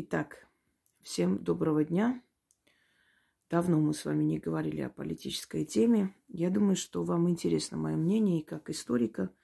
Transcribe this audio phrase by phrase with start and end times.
[0.00, 0.46] Итак,
[1.00, 2.22] всем доброго дня.
[3.50, 6.14] Давно мы с вами не говорили о политической теме.
[6.28, 9.34] Я думаю, что вам интересно мое мнение и как историка,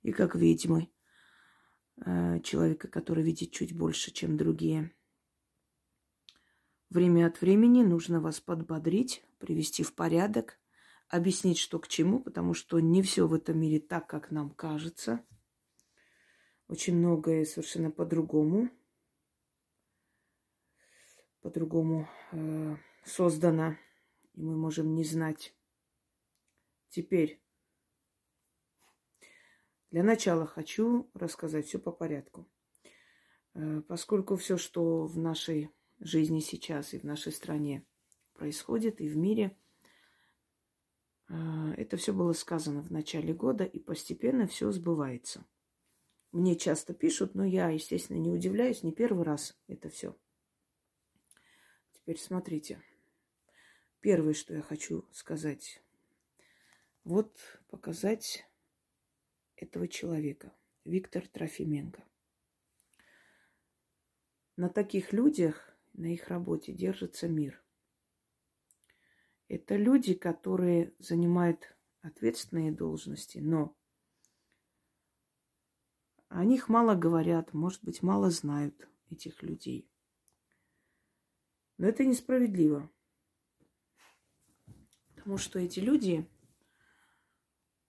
[0.00, 0.88] и как ведьмы,
[2.06, 4.92] э, человека, который видит чуть больше, чем другие.
[6.88, 10.58] Время от времени нужно вас подбодрить, привести в порядок,
[11.08, 15.22] объяснить, что к чему, потому что не все в этом мире так, как нам кажется.
[16.66, 18.70] Очень многое совершенно по-другому–
[21.42, 23.76] по-другому э, создана,
[24.34, 25.54] и мы можем не знать.
[26.88, 27.42] Теперь,
[29.90, 32.48] для начала хочу рассказать все по порядку.
[33.54, 37.84] Э, поскольку все, что в нашей жизни сейчас и в нашей стране
[38.34, 39.56] происходит, и в мире,
[41.28, 41.34] э,
[41.76, 45.44] это все было сказано в начале года, и постепенно все сбывается.
[46.30, 50.16] Мне часто пишут, но я, естественно, не удивляюсь, не первый раз это все.
[52.02, 52.82] Теперь смотрите.
[54.00, 55.80] Первое, что я хочу сказать.
[57.04, 58.44] Вот показать
[59.54, 60.52] этого человека.
[60.84, 62.04] Виктор Трофименко.
[64.56, 67.62] На таких людях, на их работе держится мир.
[69.46, 73.76] Это люди, которые занимают ответственные должности, но
[76.26, 79.91] о них мало говорят, может быть, мало знают этих людей.
[81.82, 82.88] Но это несправедливо.
[85.16, 86.30] Потому что эти люди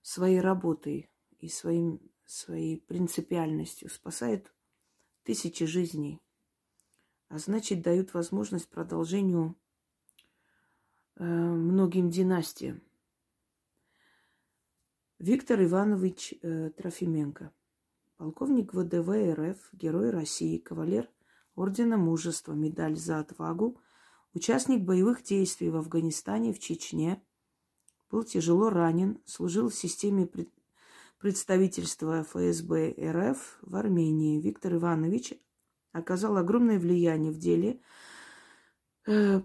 [0.02, 4.52] своей работой и своим, своей принципиальностью спасают
[5.22, 6.20] тысячи жизней.
[7.28, 9.56] А значит, дают возможность продолжению
[11.14, 12.82] э, многим династиям.
[15.20, 17.52] Виктор Иванович э, Трофименко,
[18.16, 21.08] полковник ВДВ РФ, герой России, кавалер
[21.54, 23.78] Ордена Мужества, медаль за отвагу,
[24.34, 27.22] Участник боевых действий в Афганистане, в Чечне.
[28.10, 30.28] Был тяжело ранен, служил в системе
[31.18, 34.40] представительства ФСБ РФ в Армении.
[34.40, 35.34] Виктор Иванович
[35.92, 37.80] оказал огромное влияние в деле
[39.06, 39.40] э,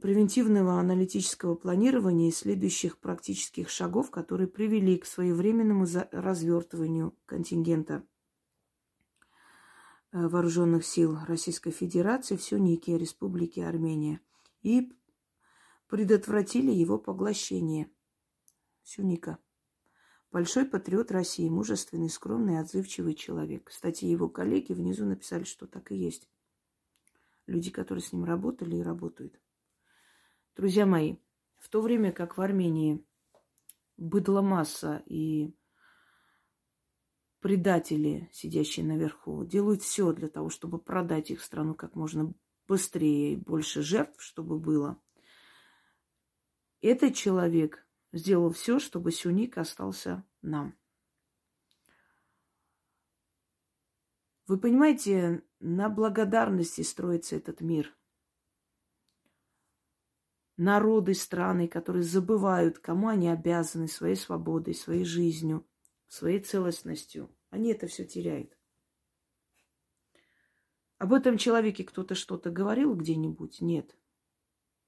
[0.00, 8.04] превентивного аналитического планирования и следующих практических шагов, которые привели к своевременному развертыванию контингента
[10.14, 14.20] вооруженных сил Российской Федерации в Сюнике, Республике Армения,
[14.62, 14.92] и
[15.88, 17.90] предотвратили его поглощение.
[18.84, 19.38] Сюника.
[20.30, 23.64] Большой патриот России, мужественный, скромный, отзывчивый человек.
[23.64, 26.28] Кстати, его коллеги внизу написали, что так и есть.
[27.46, 29.40] Люди, которые с ним работали и работают.
[30.56, 31.16] Друзья мои,
[31.58, 33.04] в то время как в Армении
[33.96, 35.54] быдла масса и
[37.44, 42.32] предатели, сидящие наверху, делают все для того, чтобы продать их страну как можно
[42.66, 44.98] быстрее и больше жертв, чтобы было.
[46.80, 50.74] Этот человек сделал все, чтобы Сюник остался нам.
[54.46, 57.94] Вы понимаете, на благодарности строится этот мир.
[60.56, 65.68] Народы, страны, которые забывают, кому они обязаны своей свободой, своей жизнью–
[66.14, 67.28] своей целостностью.
[67.50, 68.56] Они это все теряют.
[70.98, 73.60] Об этом человеке кто-то что-то говорил где-нибудь?
[73.60, 73.96] Нет.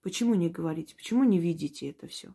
[0.03, 0.95] Почему не говорите?
[0.95, 2.33] Почему не видите это все?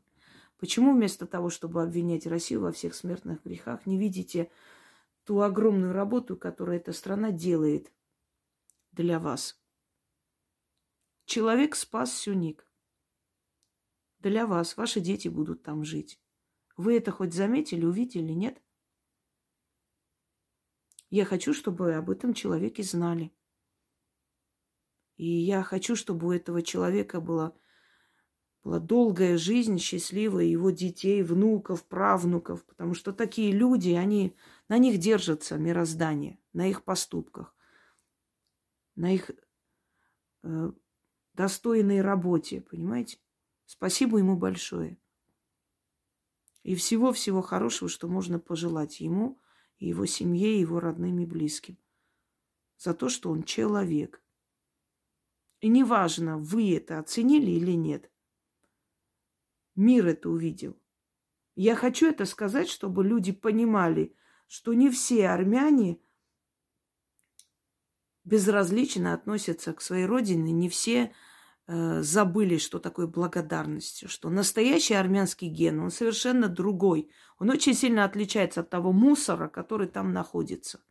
[0.58, 4.52] Почему вместо того, чтобы обвинять Россию во всех смертных грехах, не видите
[5.24, 7.92] ту огромную работу, которую эта страна делает
[8.92, 9.58] для вас?
[11.26, 12.68] Человек спас Сюник.
[14.20, 14.76] Для вас.
[14.76, 16.20] Ваши дети будут там жить.
[16.76, 18.62] Вы это хоть заметили, увидели, нет?
[21.12, 23.34] Я хочу, чтобы об этом человеке знали.
[25.18, 27.54] И я хочу, чтобы у этого человека была,
[28.64, 32.66] была долгая жизнь, счастливая, его детей, внуков, правнуков.
[32.66, 34.38] Потому что такие люди, они,
[34.70, 37.54] на них держится мироздание, на их поступках,
[38.96, 39.32] на их
[40.44, 40.72] э,
[41.34, 43.20] достойной работе, понимаете?
[43.66, 44.98] Спасибо ему большое.
[46.64, 49.38] И всего-всего хорошего, что можно пожелать ему–
[49.88, 51.78] его семье, и его родным и близким.
[52.78, 54.24] За то, что он человек.
[55.60, 58.12] И неважно, вы это оценили или нет.
[59.76, 60.78] Мир это увидел.
[61.56, 64.16] Я хочу это сказать, чтобы люди понимали,
[64.48, 66.00] что не все армяне
[68.24, 71.14] безразлично относятся к своей родине, не все
[71.68, 77.10] забыли, что такое благодарность, что настоящий армянский ген, он совершенно другой.
[77.38, 80.84] Он очень сильно отличается от того мусора, который там находится.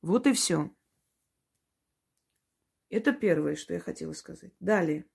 [0.00, 0.74] Вот и все.
[2.88, 4.52] Это первое, что я хотела сказать.
[4.60, 5.06] Далее.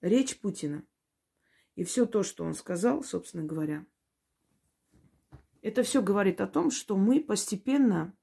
[0.00, 0.86] Речь Путина.
[1.74, 3.84] И все то, что он сказал, собственно говоря,
[5.60, 8.16] это все говорит о том, что мы постепенно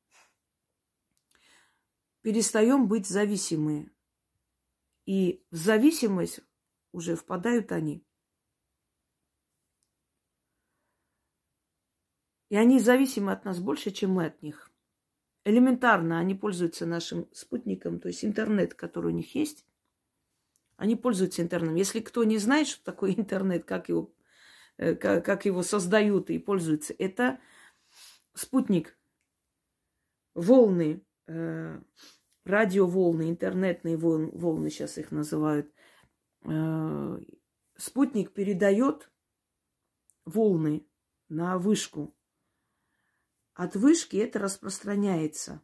[2.21, 3.92] перестаем быть зависимые.
[5.05, 6.39] И в зависимость
[6.91, 8.05] уже впадают они.
[12.49, 14.71] И они зависимы от нас больше, чем мы от них.
[15.45, 19.65] Элементарно они пользуются нашим спутником, то есть интернет, который у них есть.
[20.77, 21.75] Они пользуются интернетом.
[21.75, 24.13] Если кто не знает, что такое интернет, как его,
[24.77, 27.39] э, как, его создают и пользуются, это
[28.33, 28.97] спутник,
[30.33, 31.81] волны, э,
[32.45, 35.71] радиоволны, интернетные волны, волны сейчас их называют.
[36.45, 37.19] Э,
[37.77, 39.11] спутник передает
[40.25, 40.85] волны
[41.29, 42.15] на вышку.
[43.53, 45.61] От вышки это распространяется.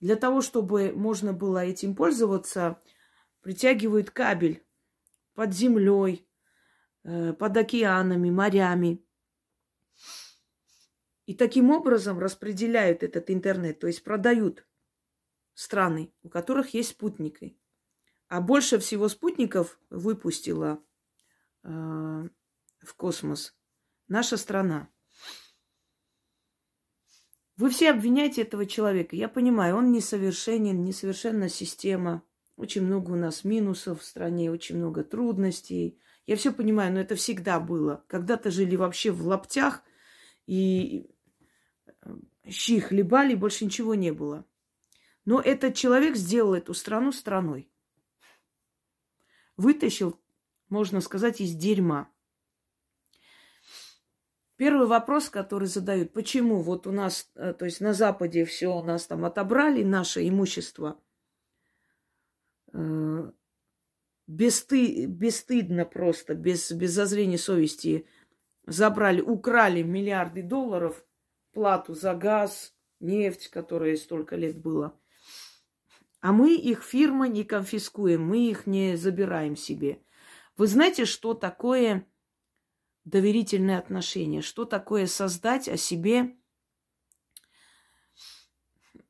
[0.00, 2.80] Для того, чтобы можно было этим пользоваться,
[3.42, 4.64] притягивают кабель
[5.34, 6.26] под землей,
[7.04, 9.04] э, под океанами, морями.
[11.26, 14.66] И таким образом распределяют этот интернет, то есть продают
[15.60, 17.54] страны, у которых есть спутники.
[18.28, 20.82] А больше всего спутников выпустила
[21.64, 23.54] э, в космос
[24.08, 24.88] наша страна.
[27.56, 29.16] Вы все обвиняете этого человека.
[29.16, 32.22] Я понимаю, он несовершенен, несовершенна система.
[32.56, 36.00] Очень много у нас минусов в стране, очень много трудностей.
[36.26, 38.02] Я все понимаю, но это всегда было.
[38.06, 39.82] Когда-то жили вообще в лаптях
[40.46, 41.10] и
[41.86, 42.16] э,
[42.48, 44.46] щи хлебали, больше ничего не было.
[45.24, 47.70] Но этот человек сделал эту страну страной.
[49.56, 50.18] Вытащил,
[50.68, 52.10] можно сказать, из дерьма.
[54.56, 58.82] Первый вопрос, который задают, почему вот у нас, э, то есть на Западе все у
[58.82, 61.00] нас там отобрали, наше имущество,
[62.74, 63.32] э,
[64.26, 68.06] бесты, бесстыдно просто, без, без зазрения совести
[68.66, 71.04] забрали, украли миллиарды долларов
[71.52, 74.94] плату за газ, нефть, которая столько лет была.
[76.20, 80.02] А мы их фирма не конфискуем, мы их не забираем себе.
[80.56, 82.06] Вы знаете, что такое
[83.04, 84.42] доверительные отношения.
[84.42, 86.36] Что такое создать о себе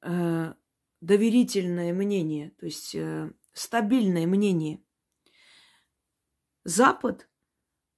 [0.02, 0.54] э,
[1.00, 4.82] доверительное мнение, то есть э, стабильное мнение.
[6.64, 7.28] Запад,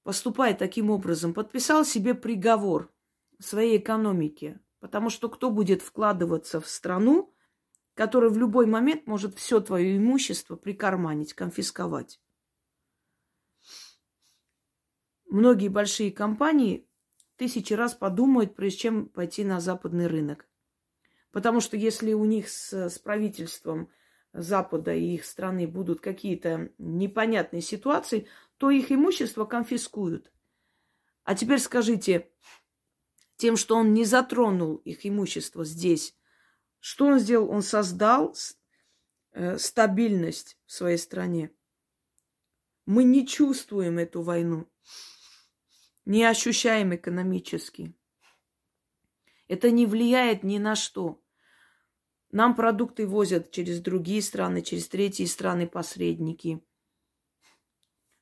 [0.03, 2.93] поступая таким образом, подписал себе приговор
[3.39, 7.32] своей экономике, потому что кто будет вкладываться в страну,
[7.93, 12.19] которая в любой момент может все твое имущество прикарманить, конфисковать
[15.33, 16.87] многие большие компании
[17.37, 20.47] тысячи раз подумают, прежде чем пойти на западный рынок.
[21.31, 23.89] Потому что если у них с, с правительством
[24.31, 30.31] Запада и их страны будут какие-то непонятные ситуации, то их имущество конфискуют.
[31.23, 32.29] А теперь скажите,
[33.35, 36.15] тем, что он не затронул их имущество здесь,
[36.83, 37.49] что он сделал?
[37.49, 38.35] Он создал
[39.31, 41.51] э, стабильность в своей стране.
[42.85, 44.67] Мы не чувствуем эту войну
[46.05, 47.95] не ощущаем экономически.
[49.47, 51.21] Это не влияет ни на что.
[52.31, 56.63] Нам продукты возят через другие страны, через третьи страны посредники.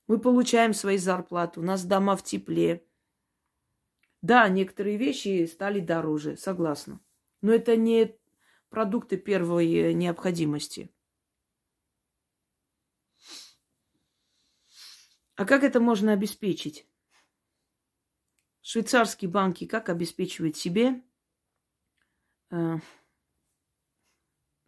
[0.08, 2.86] Мы получаем свои зарплаты, у нас дома в тепле.
[4.22, 7.00] Да, некоторые вещи стали дороже, согласна.
[7.42, 8.20] Но это не
[8.72, 10.90] продукты первой необходимости.
[15.36, 16.88] А как это можно обеспечить?
[18.62, 21.04] Швейцарские банки как обеспечивают себе,
[22.52, 22.78] э,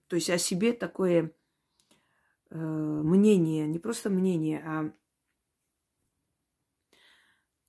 [0.08, 1.32] то есть о себе такое
[2.50, 4.94] э, мнение, не просто мнение, а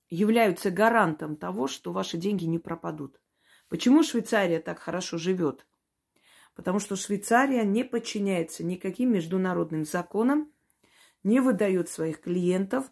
[0.09, 3.21] являются гарантом того, что ваши деньги не пропадут.
[3.69, 5.65] Почему Швейцария так хорошо живет?
[6.55, 10.51] Потому что Швейцария не подчиняется никаким международным законам,
[11.23, 12.91] не выдает своих клиентов.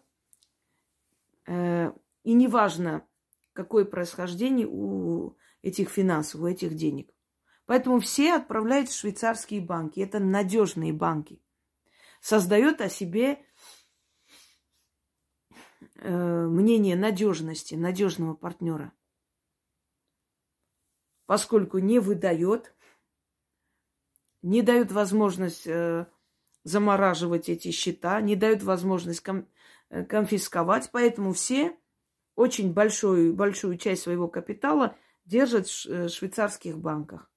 [1.46, 1.92] Э,
[2.22, 3.06] и неважно,
[3.54, 7.10] какое происхождение у этих финансов, у этих денег.
[7.64, 10.00] Поэтому все отправляют в швейцарские банки.
[10.00, 11.40] Это надежные банки.
[12.20, 13.46] Создает о себе
[15.96, 18.92] э, мнение надежности, надежного партнера.
[21.26, 22.73] Поскольку не выдает,
[24.44, 26.06] не дает возможность э,
[26.64, 29.48] замораживать эти счета, не дает возможность ком-
[29.88, 30.90] э, конфисковать.
[30.92, 31.74] Поэтому все
[32.36, 37.30] очень большую, большую часть своего капитала держат в э, швейцарских банках.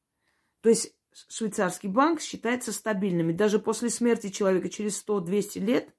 [0.60, 0.94] То есть
[1.30, 3.30] швейцарский банк считается стабильным.
[3.30, 5.96] И даже после смерти человека через 100-200 лет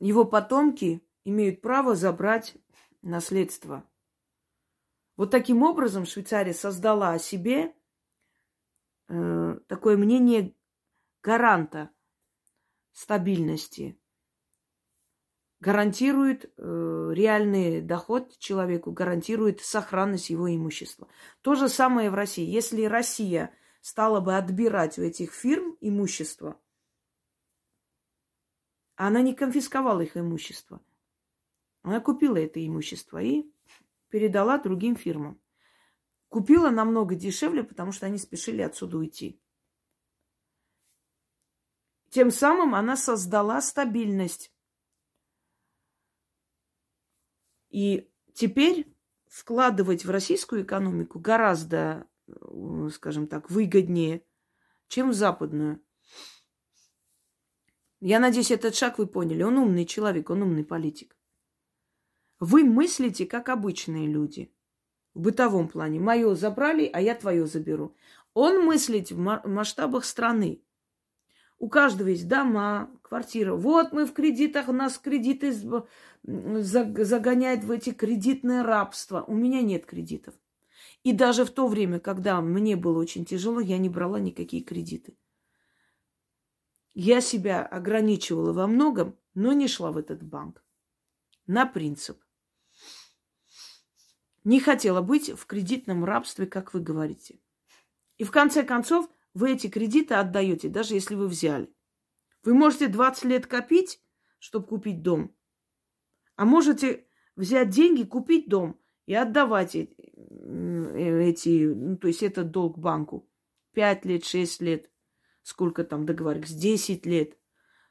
[0.00, 2.56] его потомки имеют право забрать
[3.02, 3.84] наследство.
[5.18, 7.74] Вот таким образом Швейцария создала о себе
[9.08, 10.54] э, такое мнение
[11.22, 11.90] гаранта
[12.92, 13.98] стабильности,
[15.60, 21.08] гарантирует э, реальный доход человеку, гарантирует сохранность его имущества.
[21.40, 22.44] То же самое в России.
[22.44, 26.60] Если Россия стала бы отбирать у этих фирм имущество,
[28.96, 30.80] она не конфисковала их имущество.
[31.82, 33.50] Она купила это имущество и
[34.08, 35.40] передала другим фирмам.
[36.34, 39.40] Купила намного дешевле, потому что они спешили отсюда уйти.
[42.10, 44.52] Тем самым она создала стабильность.
[47.70, 48.92] И теперь
[49.28, 54.26] вкладывать в российскую экономику гораздо, э, скажем так, выгоднее,
[54.88, 55.86] чем в западную.
[58.00, 59.44] Я надеюсь, этот шаг вы поняли.
[59.44, 61.16] Он умный человек, он умный политик.
[62.40, 64.52] Вы мыслите, как обычные люди.
[65.14, 66.00] В бытовом плане.
[66.00, 67.94] Мое забрали, а я твое заберу.
[68.34, 70.60] Он мыслит в масштабах страны.
[71.58, 73.54] У каждого есть дома, квартира.
[73.54, 75.52] Вот мы в кредитах, у нас кредиты
[76.22, 79.22] загоняют в эти кредитное рабство.
[79.22, 80.34] У меня нет кредитов.
[81.04, 85.16] И даже в то время, когда мне было очень тяжело, я не брала никакие кредиты.
[86.94, 90.64] Я себя ограничивала во многом, но не шла в этот банк.
[91.46, 92.23] На принцип.
[94.44, 97.40] Не хотела быть в кредитном рабстве, как вы говорите.
[98.18, 101.74] И в конце концов, вы эти кредиты отдаете, даже если вы взяли.
[102.44, 104.00] Вы можете 20 лет копить,
[104.38, 105.34] чтобы купить дом.
[106.36, 109.96] А можете взять деньги, купить дом и отдавать эти,
[111.66, 113.28] ну, то есть этот долг банку.
[113.72, 114.90] 5 лет, 6 лет,
[115.42, 117.36] сколько там договорились, 10 лет.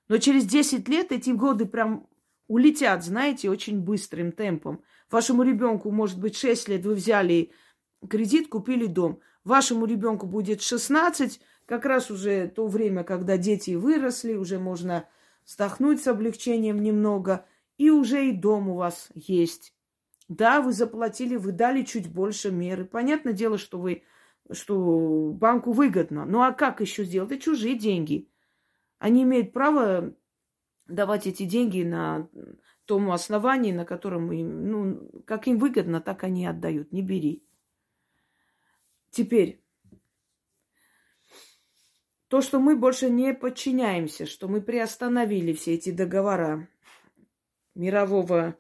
[0.08, 2.08] Но через 10 лет эти годы прям
[2.48, 4.84] улетят, знаете, очень быстрым темпом.
[5.10, 7.52] Вашему ребенку может быть 6 лет, вы взяли
[8.10, 9.20] кредит, купили дом.
[9.44, 15.08] Вашему ребенку будет 16, как раз уже то время, когда дети выросли, уже можно
[15.46, 17.46] вздохнуть с облегчением немного,
[17.78, 19.74] и уже и дом у вас есть.
[20.30, 22.86] Да, вы заплатили, вы дали чуть больше меры.
[22.86, 24.04] Понятное дело, что вы,
[24.52, 26.26] что банку выгодно.
[26.26, 27.32] Ну а как еще сделать?
[27.32, 28.30] Это чужие деньги.
[29.00, 30.16] Они имеют право
[30.94, 32.30] давать эти деньги на
[32.86, 36.92] том основании, на котором им, ну, как им выгодно, так они отдают.
[36.92, 37.44] Не бери.
[39.10, 39.64] Теперь,
[42.28, 46.68] то, что мы больше не подчиняемся, что мы приостановили все эти договора
[47.76, 48.58] мирового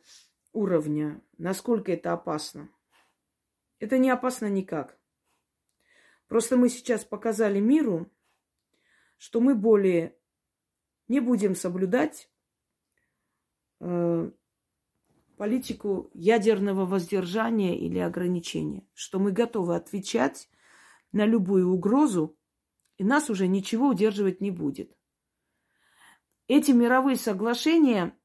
[0.54, 2.70] уровня, насколько это опасно?
[3.80, 4.98] Это не опасно никак.
[6.28, 8.10] Просто мы сейчас показали миру,
[9.18, 10.16] что мы более
[11.13, 12.27] не будем соблюдать
[13.79, 14.32] э,
[15.38, 20.50] политику ядерного воздержания или ограничения, что мы готовы отвечать
[21.12, 22.36] на любую угрозу,
[22.98, 24.98] и нас уже ничего удерживать не будет.
[26.48, 28.17] Эти мировые соглашения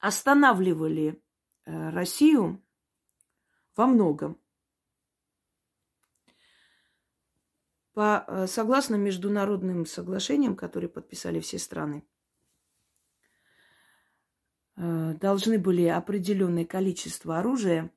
[0.00, 1.22] останавливали
[1.66, 2.64] э, Россию
[3.76, 4.40] во многом.
[7.96, 12.06] По, э, согласно международным соглашениям, которые подписали все страны,
[14.76, 17.90] э, должны были определенное количество оружия,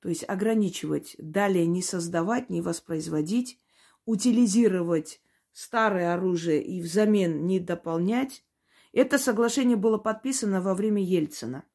[0.00, 3.60] то есть ограничивать, далее не создавать, не воспроизводить,
[4.06, 5.20] утилизировать
[5.52, 8.46] старое оружие и взамен не дополнять.
[8.92, 11.66] Это соглашение было подписано во время Ельцина.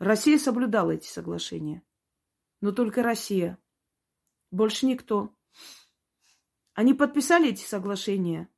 [0.00, 1.84] Россия соблюдала эти соглашения,
[2.60, 3.56] но только Россия–
[4.50, 5.34] больше никто.
[6.74, 8.48] Они подписали эти соглашения,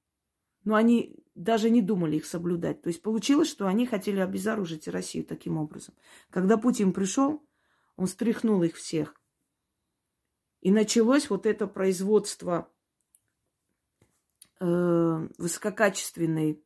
[0.64, 2.82] но они даже не думали их соблюдать.
[2.82, 5.94] То есть получилось, что они хотели обезоружить Россию таким образом.
[6.30, 7.42] Когда Путин пришел,
[7.96, 9.14] он стряхнул их всех.
[10.60, 12.70] И началось вот это производство
[14.60, 16.64] э, высококачественной,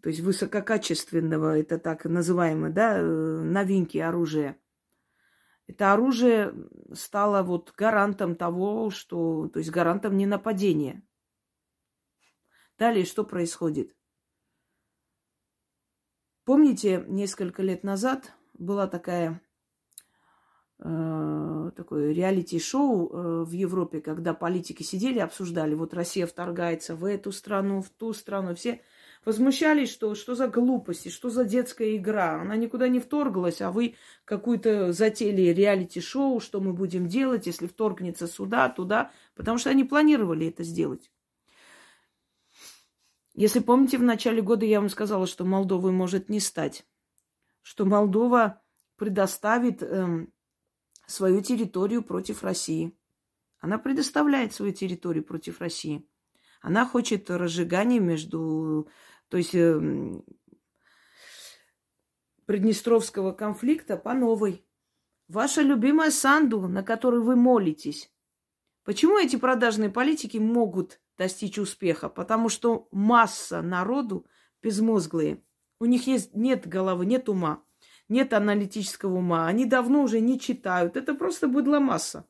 [0.00, 4.58] то есть высококачественного, это так называемое, да, э, новинки оружия–
[5.70, 6.52] это оружие
[6.92, 11.04] стало вот гарантом того, что, то есть гарантом не нападения.
[12.76, 13.94] Далее что происходит?
[16.44, 19.40] Помните, несколько лет назад была такая
[20.80, 27.30] э, такое реалити-шоу э, в Европе, когда политики сидели, обсуждали, вот Россия вторгается в эту
[27.30, 28.82] страну, в ту страну, все
[29.24, 32.40] возмущались, что что за глупости, что за детская игра.
[32.40, 38.26] Она никуда не вторглась, а вы какую-то затеяли реалити-шоу, что мы будем делать, если вторгнется
[38.26, 41.10] сюда, туда, потому что они планировали это сделать.
[43.34, 46.84] Если помните, в начале года я вам сказала, что Молдовы может не стать,
[47.62, 48.60] что Молдова
[48.96, 50.32] предоставит эм,
[51.06, 52.96] свою территорию против России.
[53.60, 56.06] Она предоставляет свою территорию против России.
[56.60, 58.88] Она хочет разжигания между,
[59.30, 59.80] то есть э,
[62.46, 64.66] Приднестровского конфликта по новой.
[65.28, 68.12] Ваша любимая Санду, на которой вы молитесь.
[68.82, 72.08] Почему эти продажные политики могут достичь успеха?
[72.08, 74.26] Потому что масса народу
[74.62, 75.44] безмозглые.
[75.78, 77.62] У них есть, нет головы, нет ума,
[78.08, 79.46] нет аналитического ума.
[79.46, 80.96] Они давно уже не читают.
[80.96, 82.28] Это просто быдло масса.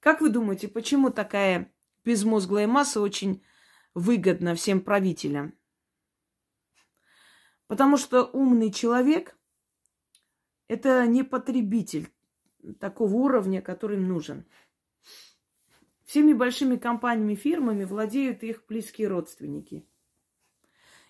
[0.00, 1.70] Как вы думаете, почему такая
[2.08, 3.44] безмозглая масса очень
[3.92, 5.52] выгодна всем правителям?
[7.66, 9.38] Потому что умный человек–
[10.68, 12.08] это не потребитель
[12.80, 14.46] такого уровня, который им нужен.
[16.06, 19.86] Всеми большими компаниями, фирмами владеют их близкие родственники.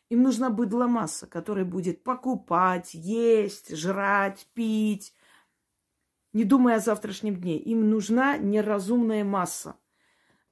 [0.09, 5.15] Им нужна быдло масса, которая будет покупать, есть, жрать, пить,
[6.33, 7.57] не думая о завтрашнем дне.
[7.57, 9.77] Им нужна неразумная масса.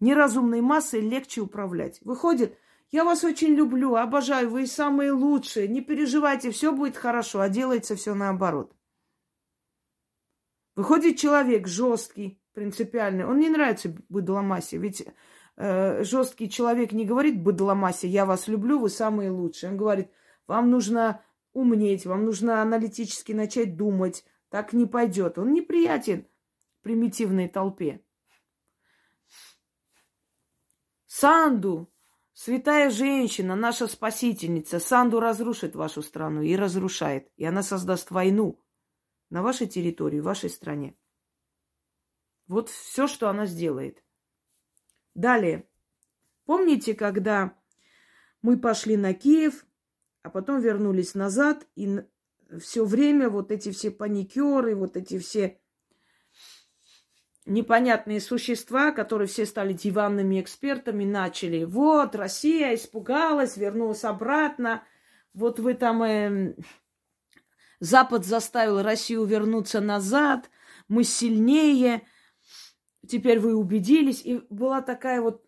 [0.00, 2.00] Неразумной массой легче управлять.
[2.02, 2.58] Выходит,
[2.90, 7.96] я вас очень люблю, обожаю, вы самые лучшие, не переживайте, все будет хорошо, а делается
[7.96, 8.72] все наоборот.
[10.76, 15.06] Выходит человек жесткий, принципиальный, он не нравится быдломассе, ведь
[15.56, 19.70] э, жесткий человек не говорит быдломассе, я вас люблю, вы самые лучшие.
[19.70, 20.10] Он говорит,
[20.46, 21.22] вам нужно
[21.54, 25.38] умнеть, вам нужно аналитически начать думать, так не пойдет.
[25.38, 26.26] Он неприятен
[26.82, 28.02] примитивной толпе.
[31.18, 31.90] Санду,
[32.34, 37.32] святая женщина, наша спасительница, Санду разрушит вашу страну и разрушает.
[37.38, 38.62] И она создаст войну
[39.30, 40.94] на вашей территории, в вашей стране.
[42.48, 44.04] Вот все, что она сделает.
[45.14, 45.66] Далее.
[46.44, 47.56] Помните, когда
[48.42, 49.64] мы пошли на Киев,
[50.20, 52.02] а потом вернулись назад, и
[52.60, 55.58] все время вот эти все паникеры, вот эти все
[57.46, 61.64] непонятные существа, которые все стали диванными экспертами, начали.
[61.64, 64.82] Вот, Россия испугалась, вернулась обратно.
[65.32, 66.02] Вот вы там...
[66.02, 66.54] Э,
[67.78, 70.50] Запад заставил Россию вернуться назад.
[70.88, 72.02] Мы сильнее.
[73.06, 74.22] Теперь вы убедились.
[74.24, 75.46] И была такая вот,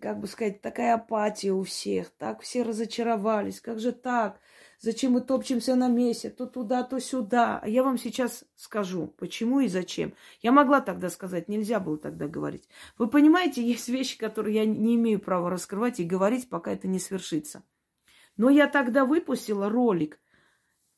[0.00, 2.10] как бы сказать, такая апатия у всех.
[2.10, 3.60] Так все разочаровались.
[3.60, 4.40] Как же так?
[4.82, 7.60] Зачем мы топчемся на месте, то туда, то сюда.
[7.62, 10.12] А я вам сейчас скажу, почему и зачем.
[10.40, 12.68] Я могла тогда сказать, нельзя было тогда говорить.
[12.98, 16.98] Вы понимаете, есть вещи, которые я не имею права раскрывать и говорить, пока это не
[16.98, 17.62] свершится.
[18.36, 20.18] Но я тогда выпустила ролик,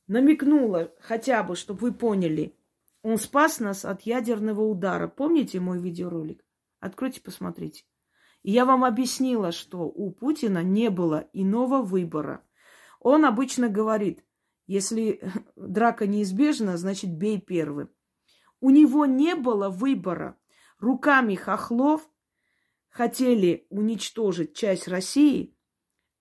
[0.06, 2.56] намекнула хотя бы, чтобы вы поняли.
[3.02, 5.08] Он спас нас от ядерного удара.
[5.08, 6.42] Помните мой видеоролик?
[6.80, 7.84] Откройте, посмотрите.
[8.44, 12.42] И я вам объяснила, что у Путина не было иного выбора–
[13.04, 14.24] он обычно говорит,
[14.66, 15.20] если
[15.56, 17.90] драка неизбежна, значит бей первым.
[18.60, 20.38] У него не было выбора.
[20.78, 22.08] Руками хохлов
[22.88, 25.54] хотели уничтожить часть России,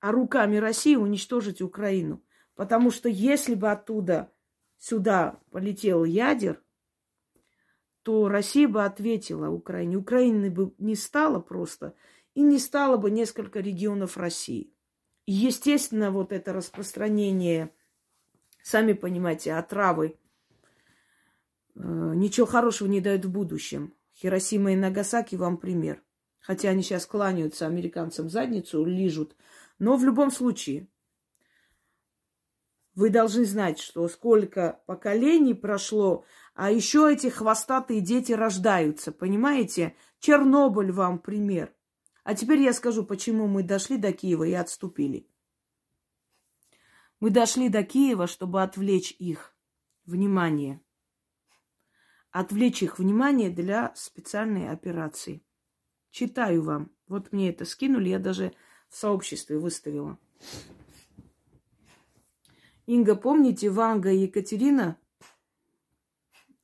[0.02, 2.22] а руками России уничтожить Украину.
[2.54, 4.34] Потому что если бы оттуда
[4.78, 6.62] сюда полетел ядер,
[8.02, 9.96] то Россия бы ответила Украине.
[9.96, 11.96] Украины бы не стало просто,
[12.34, 14.73] и не стало бы несколько регионов России.
[15.26, 17.74] Естественно, вот это распространение,
[18.62, 20.18] сами понимаете, отравы,
[21.76, 23.94] э, ничего хорошего не дает в будущем.
[24.16, 26.04] Хиросима и Нагасаки вам пример.
[26.40, 29.36] Хотя они сейчас кланяются американцам задницу, лижут.
[29.80, 30.88] Но в любом случае,
[32.96, 39.12] вы должны знать, что сколько поколений прошло, а еще эти хвостатые дети рождаются.
[39.12, 39.96] Понимаете?
[40.20, 41.74] Чернобыль вам пример.
[42.24, 45.28] А теперь я скажу, почему мы дошли до Киева и отступили.
[47.20, 49.56] Мы дошли до Киева, чтобы отвлечь их
[50.06, 50.82] внимание.
[52.32, 55.44] Отвлечь их внимание для специальной операции.
[56.12, 56.92] Читаю вам.
[57.08, 58.54] Вот мне это скинули, я даже
[58.90, 60.18] в сообществе выставила.
[62.86, 64.98] Инга, помните, Ванга и Екатерина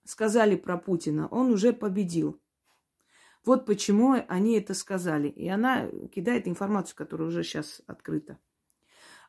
[0.03, 2.39] сказали про Путина, он уже победил.
[3.49, 5.27] Вот почему они это сказали.
[5.27, 8.37] И она кидает информацию, которая уже сейчас открыта.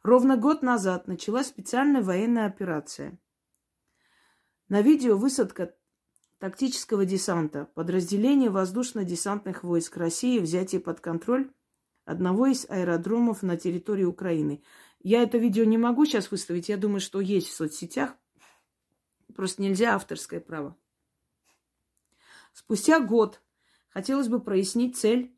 [0.02, 3.18] Ровно год назад началась специальная военная операция.
[4.68, 5.74] На видео высадка
[6.38, 11.50] тактического десанта, подразделение воздушно-десантных войск России, взятие под контроль
[12.04, 14.62] одного из аэродромов на территории Украины.
[14.98, 18.14] Я это видео не могу сейчас выставить, я думаю, что есть в соцсетях.
[19.35, 20.76] Просто нельзя авторское право.
[22.52, 23.40] Спустя год
[23.90, 25.33] хотелось бы прояснить цель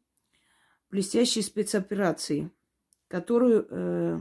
[0.91, 2.51] блестящей спецоперации,
[3.09, 4.21] которую э,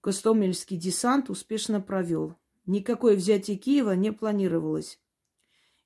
[0.00, 2.34] Костомельский десант успешно провел.
[2.66, 4.98] Никакое взятие Киева не планировалось.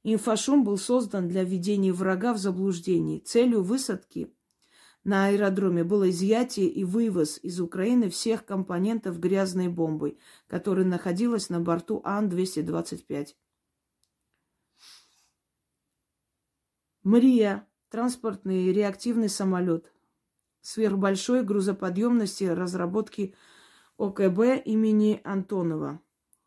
[0.02, 3.20] Инфошум был создан для введения врага в заблуждение.
[3.20, 4.32] Целью высадки
[5.04, 11.60] на аэродроме было изъятие и вывоз из Украины всех компонентов грязной бомбы, которая находилась на
[11.60, 13.34] борту Ан-225.
[17.06, 19.92] Мрия, транспортный реактивный самолет
[20.60, 23.36] сверхбольшой грузоподъемности разработки
[23.96, 26.00] ОКБ имени Антонова.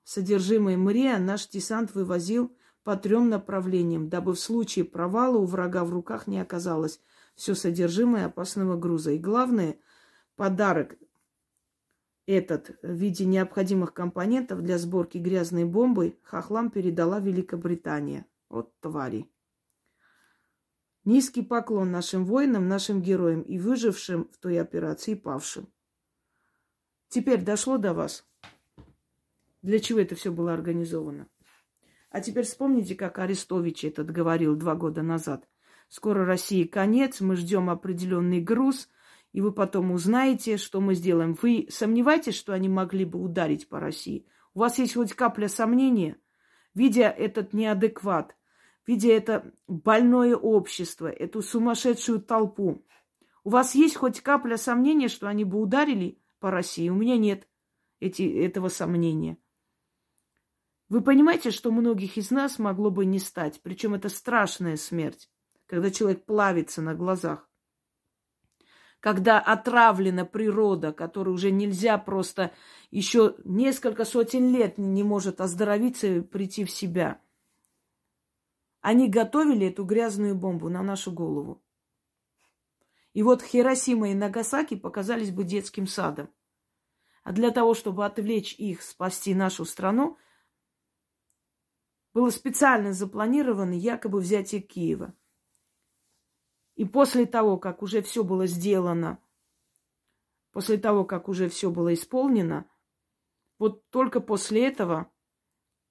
[0.04, 5.92] Содержимое Мрия наш десант вывозил по трем направлениям, дабы в случае провала у врага в
[5.92, 7.00] руках не оказалось
[7.36, 9.12] все содержимое опасного груза.
[9.12, 9.78] И главное,
[10.36, 10.98] подарок
[12.26, 18.26] этот в виде необходимых компонентов для сборки грязной бомбы хохлам передала Великобритания.
[18.50, 19.32] Вот твари.
[21.10, 25.68] Низкий поклон нашим воинам, нашим героям и выжившим в той операции павшим.
[27.08, 28.28] Теперь дошло до вас,
[29.64, 31.28] для чего это все было организовано.
[32.12, 35.50] А теперь вспомните, как Арестович этот говорил два года назад.
[35.88, 38.88] Скоро России конец, мы ждем определенный груз,
[39.32, 41.36] и вы потом узнаете, что мы сделаем.
[41.42, 44.28] Вы сомневаетесь, что они могли бы ударить по России?
[44.54, 46.18] У вас есть хоть капля сомнения?
[46.76, 48.36] Видя этот неадекват,
[48.90, 52.84] видя это больное общество, эту сумасшедшую толпу,
[53.44, 56.90] у вас есть хоть капля сомнения, что они бы ударили по России?
[56.90, 57.48] У меня нет
[58.00, 59.38] эти, этого сомнения.
[60.88, 65.30] Вы понимаете, что многих из нас могло бы не стать, причем это страшная смерть,
[65.68, 67.48] когда человек плавится на глазах
[69.02, 72.52] когда отравлена природа, которая уже нельзя просто
[72.92, 77.22] еще несколько сотен лет не может оздоровиться и прийти в себя.
[78.82, 81.62] Они готовили эту грязную бомбу на нашу голову.
[83.14, 86.30] И вот Хиросима и Нагасаки показались бы детским садом.
[87.24, 90.18] А для того, чтобы отвлечь их, спасти нашу страну,
[92.14, 95.14] было специально запланировано якобы взятие Киева.
[96.76, 99.22] И после того, как уже все было сделано,
[100.52, 102.70] после того, как уже все было исполнено,
[103.58, 105.12] вот только после этого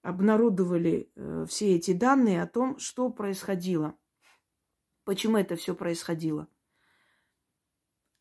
[0.08, 3.94] обнародовали э, все эти данные о том, что происходило.
[5.04, 6.48] Почему это все происходило?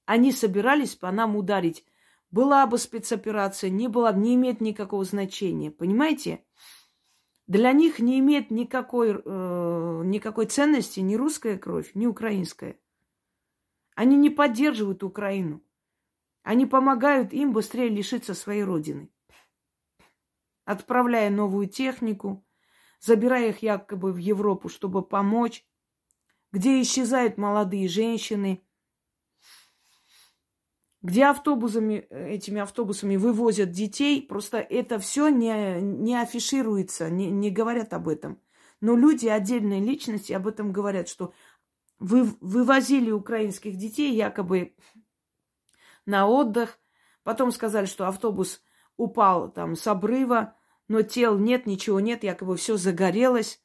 [0.05, 1.85] Они собирались по нам ударить.
[2.29, 5.71] Была бы спецоперация, не была, не имеет никакого значения.
[5.71, 6.43] Понимаете?
[7.47, 12.77] Для них не имеет никакой, э, никакой ценности ни русская кровь, ни украинская.
[13.95, 15.63] Они не поддерживают Украину.
[16.43, 19.09] Они помогают им быстрее лишиться своей родины
[20.67, 22.45] отправляя новую технику,
[22.99, 25.65] забирая их якобы в Европу, чтобы помочь,
[26.51, 28.61] где исчезают молодые женщины,
[31.01, 37.93] где автобусами, этими автобусами вывозят детей, просто это все не, не афишируется, не, не говорят
[37.93, 38.41] об этом.
[38.81, 41.33] Но люди, отдельные личности об этом говорят, что
[41.97, 44.75] вы, вывозили украинских детей якобы
[46.05, 46.77] на отдых,
[47.23, 48.61] потом сказали, что автобус
[48.97, 50.56] упал там с обрыва,
[50.87, 53.61] но тел нет, ничего нет, якобы все загорелось.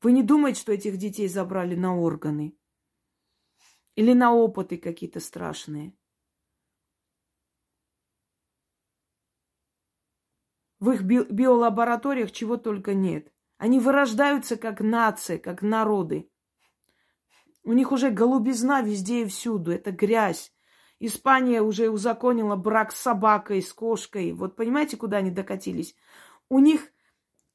[0.00, 2.56] Вы не думаете, что этих детей забрали на органы?
[3.96, 5.92] Или на опыты какие-то страшные?
[10.78, 13.32] В их би- биолабораториях чего только нет.
[13.56, 16.30] Они вырождаются как нация, как народы.
[17.64, 19.72] У них уже голубизна везде и всюду.
[19.72, 20.52] Это грязь.
[21.00, 24.32] Испания уже узаконила брак с собакой, с кошкой.
[24.32, 25.94] Вот понимаете, куда они докатились?
[26.48, 26.90] У них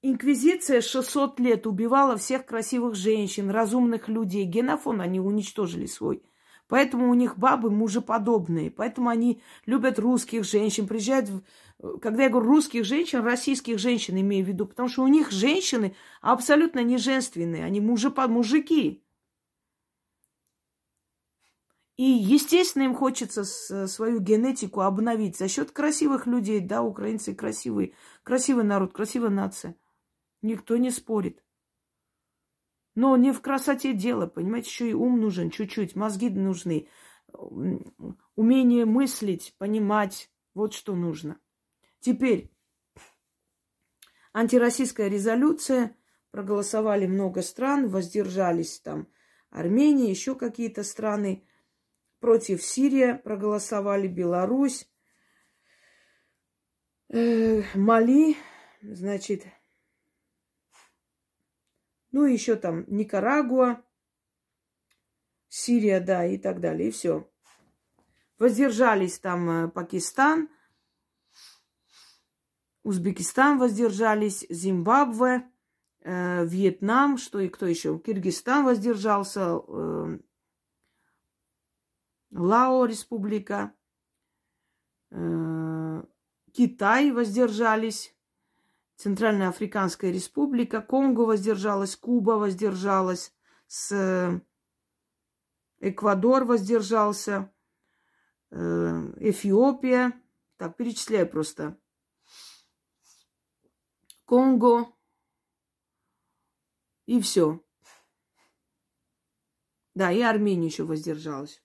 [0.02, 4.46] инквизиция 600 лет убивала всех красивых женщин, разумных людей.
[4.46, 6.24] Генофон они уничтожили свой.
[6.70, 8.72] Поэтому у них бабы мужеподобные.
[8.72, 10.88] Поэтому они любят русских женщин.
[10.88, 11.98] Приезжают, в...
[12.00, 14.66] когда я говорю русских женщин, российских женщин имею в виду.
[14.66, 17.66] Потому что у них женщины абсолютно не женственные.
[17.66, 18.30] Они мужепод...
[18.30, 19.03] мужики.
[21.96, 26.60] И, естественно, им хочется свою генетику обновить за счет красивых людей.
[26.60, 27.94] Да, украинцы красивые.
[28.24, 29.76] Красивый народ, красивая нация.
[30.42, 31.44] Никто не спорит.
[32.96, 36.88] Но не в красоте дело, понимаете, еще и ум нужен чуть-чуть, мозги нужны,
[38.36, 41.40] умение мыслить, понимать, вот что нужно.
[42.02, 42.52] Теперь
[44.32, 45.96] антироссийская резолюция
[46.30, 49.08] проголосовали много стран, воздержались там
[49.50, 51.48] Армения, еще какие-то страны.
[52.24, 54.90] Против Сирия проголосовали Беларусь,
[57.10, 58.38] э, Мали,
[58.82, 59.46] значит,
[62.12, 63.84] ну, еще там Никарагуа,
[65.50, 67.30] Сирия, да, и так далее, и все.
[68.40, 70.48] Воздержались там э, Пакистан,
[72.84, 75.44] Узбекистан воздержались, Зимбабве,
[76.06, 78.00] э, Вьетнам, что и кто еще?
[78.00, 80.20] Киргизстан воздержался, э,
[82.36, 83.76] Лао республика,
[85.12, 86.04] э,
[86.52, 88.16] Китай воздержались,
[88.96, 93.36] Центральная Африканская республика, Конго воздержалась, Куба воздержалась,
[93.68, 94.42] с э,
[95.80, 97.54] Эквадор воздержался,
[98.50, 100.20] э, Эфиопия,
[100.58, 101.78] так, перечисляю просто.
[104.26, 104.88] Конго
[107.06, 107.64] и все.
[109.94, 111.62] Да, и Армения еще воздержалась.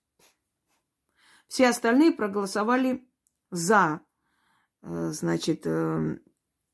[1.48, 3.08] Все остальные проголосовали
[3.50, 4.00] за,
[4.82, 6.18] э, значит, э,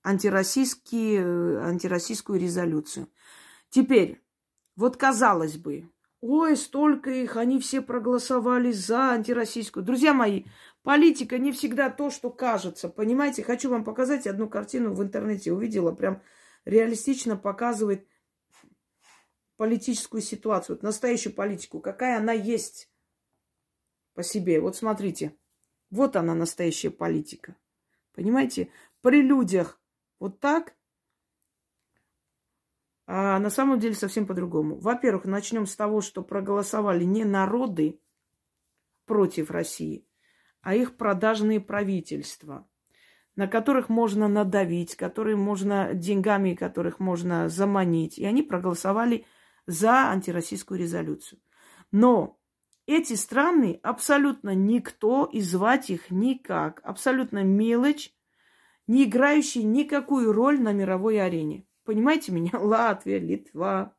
[0.03, 3.09] антироссийские, э, антироссийскую резолюцию.
[3.71, 4.21] Теперь,
[4.77, 9.85] вот казалось бы, ой, столько их, они все проголосовали за антироссийскую.
[9.85, 10.45] Друзья мои,
[10.83, 12.89] политика не всегда то, что кажется.
[12.89, 15.53] Понимаете, хочу вам показать одну картину в интернете.
[15.53, 16.21] Увидела, прям
[16.65, 18.09] реалистично показывает
[19.57, 22.91] политическую ситуацию, вот настоящую политику, какая она есть
[24.15, 24.61] по себе.
[24.61, 25.37] Вот смотрите,
[25.91, 27.57] вот она настоящая политика.
[28.15, 29.81] Понимаете, при людях
[30.19, 30.75] вот так,
[33.07, 34.79] а на самом деле совсем по-другому.
[34.79, 38.01] Во-первых, начнем с того, что проголосовали не народы
[39.05, 40.07] против России,
[40.63, 42.67] а их продажные правительства,
[43.37, 48.19] на которых можно надавить, которые можно деньгами, которых можно заманить.
[48.19, 49.27] И они проголосовали
[49.67, 51.41] за антироссийскую резолюцию.
[51.91, 52.41] Но
[52.87, 56.81] эти страны абсолютно никто и звать их никак.
[56.85, 58.15] Абсолютно мелочь,
[58.87, 61.67] не играющий никакую роль на мировой арене.
[61.85, 62.53] Понимаете меня?
[62.59, 63.97] Латвия, Литва,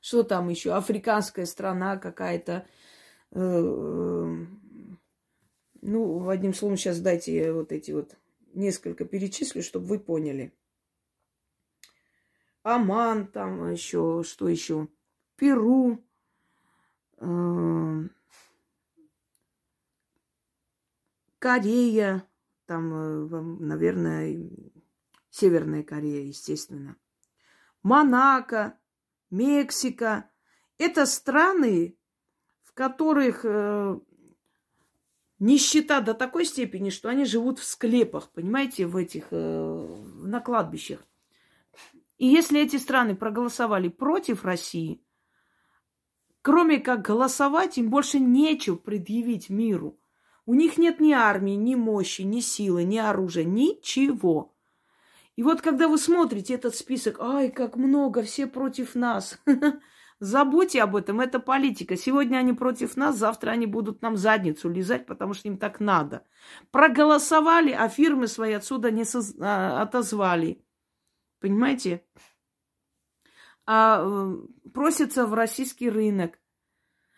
[0.00, 0.72] что там еще?
[0.72, 2.66] Африканская страна какая-то.
[3.30, 4.46] Э, э,
[5.80, 8.16] ну, одним словом, сейчас дайте вот эти вот
[8.54, 10.52] несколько перечислю, чтобы вы поняли.
[12.62, 14.88] Оман, там еще, что еще?
[15.36, 16.04] Перу,
[21.38, 22.28] Корея,
[22.66, 24.50] там, э, наверное,
[25.30, 26.96] Северная Корея, естественно.
[27.82, 28.78] Монако,
[29.30, 30.28] Мексика.
[30.78, 31.96] Это страны,
[32.62, 33.98] в которых э,
[35.38, 41.04] нищета до такой степени, что они живут в склепах, понимаете, в этих, на кладбищах.
[42.18, 45.00] И если эти страны проголосовали против России,
[46.48, 50.00] кроме как голосовать, им больше нечего предъявить миру.
[50.46, 54.56] У них нет ни армии, ни мощи, ни силы, ни оружия, ничего.
[55.36, 59.38] И вот когда вы смотрите этот список, ай, как много, все против нас.
[60.20, 61.98] Забудьте об этом, это политика.
[61.98, 66.24] Сегодня они против нас, завтра они будут нам задницу лизать, потому что им так надо.
[66.70, 69.34] Проголосовали, а фирмы свои отсюда не соз...
[69.38, 70.64] а, отозвали.
[71.40, 72.06] Понимаете?
[73.70, 76.40] А э, просятся в российский рынок.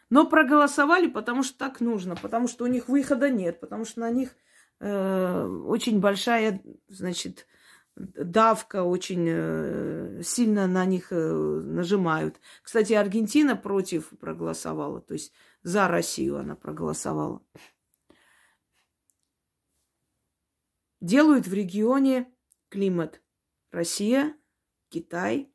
[0.08, 4.10] Но проголосовали, потому что так нужно, потому что у них выхода нет, потому что на
[4.10, 4.34] них
[4.80, 7.46] э, очень большая, значит,
[7.94, 12.40] давка, очень э, сильно на них э, нажимают.
[12.64, 15.32] Кстати, Аргентина против проголосовала, то есть
[15.62, 17.44] за Россию она проголосовала.
[21.00, 22.28] Делают в регионе
[22.70, 23.22] климат
[23.70, 24.34] Россия,
[24.88, 25.48] Китай.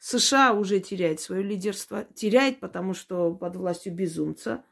[0.00, 2.04] США уже теряет свое лидерство.
[2.14, 4.64] Теряет, потому что под властью безумца.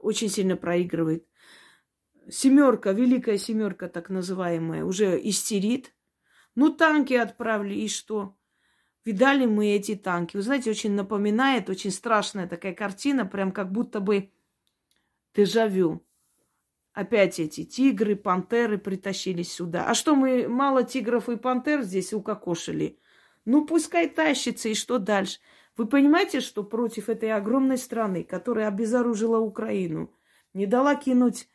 [0.00, 1.28] Очень сильно проигрывает.
[2.30, 5.94] Семерка, великая семерка, так называемая, уже истерит.
[6.54, 8.36] Ну, танки отправили, и что?
[9.04, 10.36] Видали мы эти танки.
[10.36, 14.32] Вы знаете, очень напоминает, очень страшная такая картина, прям как будто бы
[15.34, 16.06] дежавю.
[16.94, 19.88] Опять эти тигры, пантеры притащились сюда.
[19.88, 22.98] А что, мы мало тигров и пантер здесь укокошили?
[23.44, 25.40] Ну, пускай тащится, и что дальше?
[25.76, 30.12] Вы понимаете, что против этой огромной страны, которая обезоружила Украину,
[30.52, 31.48] не дала кинуть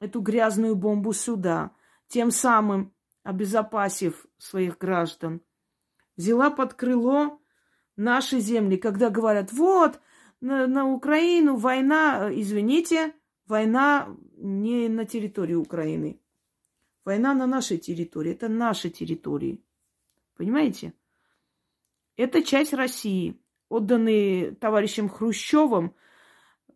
[0.00, 1.72] эту грязную бомбу сюда,
[2.08, 5.40] тем самым обезопасив своих граждан,
[6.16, 7.40] взяла под крыло
[7.96, 10.00] наши земли, когда говорят, вот,
[10.40, 13.14] на, на Украину война, извините,
[13.46, 16.20] война не на территории Украины.
[17.04, 18.32] Война на нашей территории.
[18.32, 19.62] Это наши территории.
[20.36, 20.94] Понимаете?
[22.16, 25.94] Это часть России, отданные товарищем Хрущевым,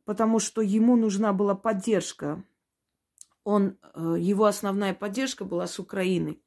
[0.05, 2.43] потому что ему нужна была поддержка.
[3.45, 6.41] Он, э, его основная поддержка была с Украины.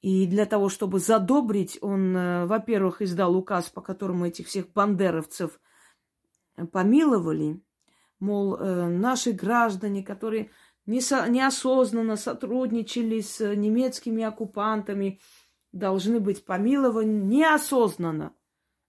[0.00, 5.60] И для того, чтобы задобрить, он, э, во-первых, издал указ, по которому этих всех бандеровцев
[6.72, 7.60] помиловали.
[8.18, 10.50] Мол, э, наши граждане, которые
[10.86, 15.20] неосознанно сотрудничали с немецкими оккупантами,
[15.72, 18.34] должны быть помилованы неосознанно.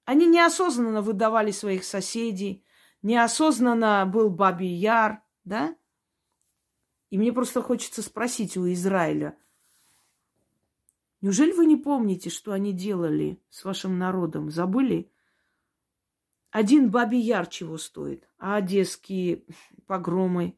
[0.05, 2.65] Они неосознанно выдавали своих соседей,
[3.01, 5.75] неосознанно был Бабий Яр, да?
[7.09, 9.37] И мне просто хочется спросить у Израиля,
[11.19, 14.49] неужели вы не помните, что они делали с вашим народом?
[14.49, 15.11] Забыли?
[16.51, 18.27] Один Бабий Яр чего стоит?
[18.37, 19.43] А одесские
[19.87, 20.57] погромы,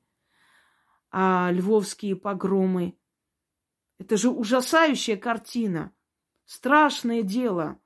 [1.12, 2.98] а львовские погромы.
[4.00, 5.94] Это же ужасающая картина.
[6.46, 7.80] Страшное дело.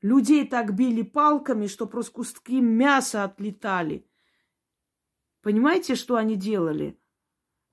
[0.00, 4.06] Людей так били палками, что просто куски мяса отлетали.
[5.42, 6.98] Понимаете, что они делали?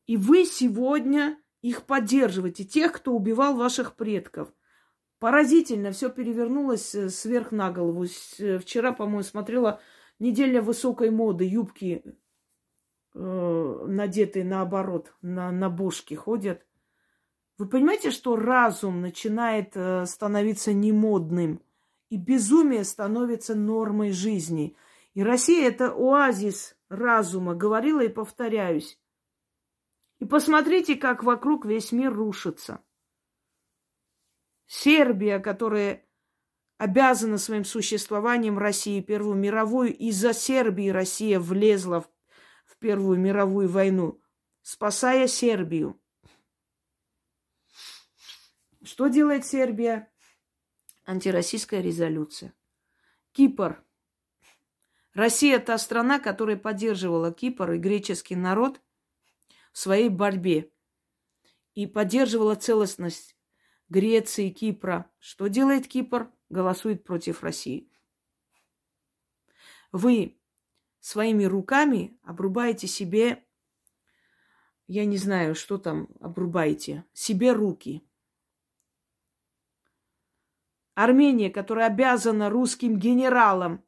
[0.05, 4.53] И вы сегодня их поддерживаете, тех, кто убивал ваших предков.
[5.19, 8.05] Поразительно, все перевернулось э, сверх на голову.
[8.37, 9.81] Э, вчера, по-моему, смотрела
[10.19, 12.03] неделя высокой моды, юбки
[13.15, 16.65] э, надетые наоборот, на, на бошки ходят.
[17.57, 21.61] Вы понимаете, что разум начинает э, становиться немодным,
[22.09, 24.75] и безумие становится нормой жизни.
[25.13, 28.99] И Россия это оазис разума, говорила и повторяюсь.
[30.19, 32.81] И посмотрите, как вокруг весь мир рушится.
[34.65, 36.05] Сербия, которая
[36.77, 42.09] обязана своим существованием России Первую мировую, из-за Сербии Россия влезла в,
[42.65, 44.19] в Первую мировую войну,
[44.61, 45.99] спасая Сербию.
[48.85, 50.11] Что делает Сербия?
[51.05, 52.53] Антироссийская резолюция.
[53.31, 53.83] Кипр.
[55.13, 58.79] Россия та страна, которая поддерживала Кипр и греческий народ
[59.71, 60.71] в своей борьбе
[61.73, 63.35] и поддерживала целостность
[63.89, 65.11] Греции, Кипра.
[65.17, 66.31] Что делает Кипр?
[66.49, 67.89] Голосует против России.
[69.91, 70.39] Вы
[70.99, 73.43] своими руками обрубаете себе,
[74.85, 78.07] я не знаю, что там обрубаете, себе руки.
[80.95, 83.83] Армения, которая обязана русским генералам.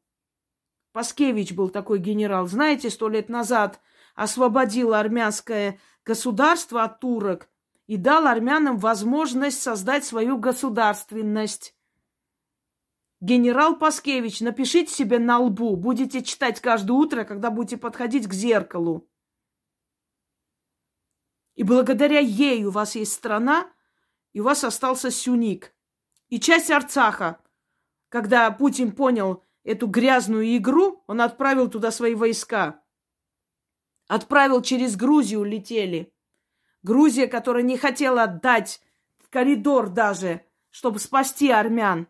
[0.92, 2.46] Паскевич был такой генерал.
[2.46, 3.80] Знаете, сто лет назад
[4.14, 7.48] освободила армянское государство от турок
[7.86, 11.74] и дал армянам возможность создать свою государственность.
[13.20, 19.08] Генерал Паскевич, напишите себе на лбу, будете читать каждое утро, когда будете подходить к зеркалу.
[21.54, 23.68] И благодаря ей у вас есть страна,
[24.32, 25.74] и у вас остался сюник.
[26.28, 27.40] И часть Арцаха,
[28.08, 32.82] когда Путин понял эту грязную игру, он отправил туда свои войска.
[34.06, 36.12] Отправил через Грузию летели.
[36.82, 38.80] Грузия, которая не хотела отдать
[39.30, 42.08] коридор даже, чтобы спасти армян.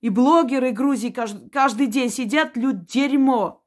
[0.00, 3.64] И блогеры Грузии каждый, день сидят, лют дерьмо.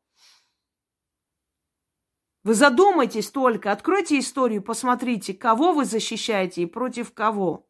[2.44, 7.67] Вы задумайтесь только, откройте историю, посмотрите, кого вы защищаете и против кого.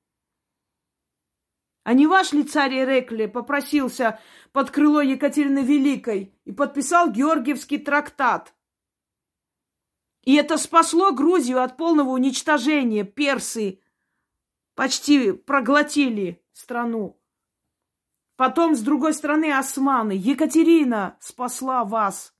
[1.87, 4.19] А не ваш ли царь Ирекли попросился
[4.51, 8.53] под крыло Екатерины Великой и подписал Георгиевский трактат?
[10.23, 13.05] И это спасло Грузию от полного уничтожения.
[13.05, 13.79] Персы
[14.75, 17.21] почти проглотили страну.
[18.35, 20.11] Потом, с другой стороны, османы.
[20.11, 22.35] Екатерина спасла вас.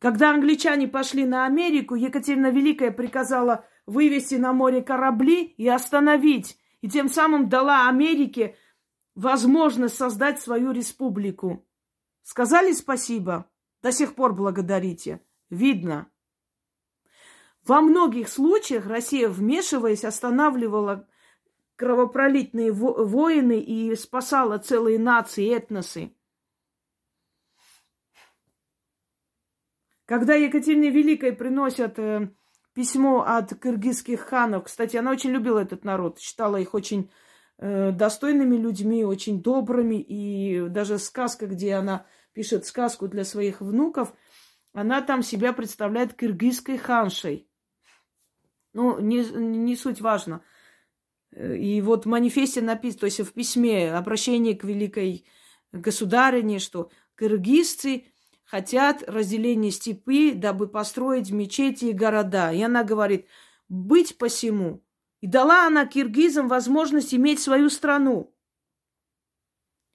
[0.00, 6.58] Когда англичане пошли на Америку, Екатерина Великая приказала вывести на море корабли и остановить.
[6.80, 8.56] И тем самым дала Америке
[9.14, 11.66] возможность создать свою республику.
[12.22, 13.50] Сказали спасибо?
[13.82, 16.10] До сих пор благодарите видно.
[17.64, 21.08] Во многих случаях Россия, вмешиваясь, останавливала
[21.76, 26.14] кровопролитные войны и спасала целые нации, этносы.
[30.06, 32.30] Когда Екатерине Великой приносят э,
[32.78, 37.10] письмо от кыргызских ханов, кстати, она очень любила этот народ, считала их очень
[37.58, 44.14] э, достойными людьми, очень добрыми, и даже сказка, где она пишет сказку для своих внуков–
[44.72, 47.48] она там себя представляет киргизской ханшей.
[48.72, 50.42] Ну, не, не суть важно.
[51.34, 55.26] И вот в манифесте написано, то есть в письме обращение к великой
[55.72, 58.07] государине, что кыргызцы
[58.48, 62.50] хотят разделения степи, дабы построить мечети и города.
[62.50, 63.26] И она говорит,
[63.68, 64.82] быть посему.
[65.20, 68.34] И дала она киргизам возможность иметь свою страну.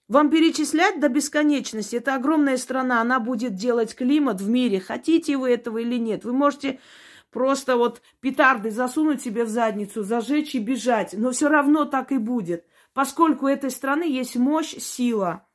[0.08, 1.96] Вам перечислять до бесконечности.
[1.96, 4.80] Это огромная страна, она будет делать климат в мире.
[4.80, 6.24] Хотите вы этого или нет.
[6.24, 6.80] Вы можете
[7.32, 11.14] просто вот петарды засунуть себе в задницу, зажечь и бежать.
[11.14, 12.68] Но все равно так и будет.
[12.94, 15.48] Поскольку у этой страны есть мощь, сила.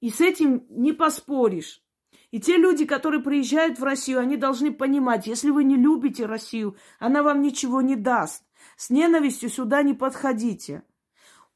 [0.00, 1.82] И с этим не поспоришь.
[2.30, 6.76] И те люди, которые приезжают в Россию, они должны понимать, если вы не любите Россию,
[6.98, 8.44] она вам ничего не даст.
[8.76, 10.84] С ненавистью сюда не подходите.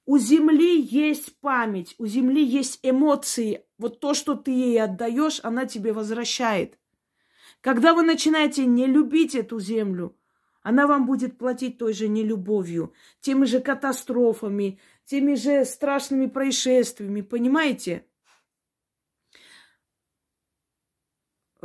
[0.05, 3.64] У земли есть память, у земли есть эмоции.
[3.79, 6.79] Вот то, что ты ей отдаешь, она тебе возвращает.
[7.61, 10.16] Когда вы начинаете не любить эту землю,
[10.62, 18.07] она вам будет платить той же нелюбовью, теми же катастрофами, теми же страшными происшествиями, понимаете?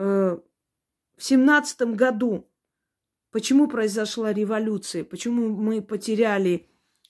[0.02, 0.38] Э,
[1.18, 2.50] в семнадцатом году.
[3.32, 6.70] Почему произошла революция, почему мы потеряли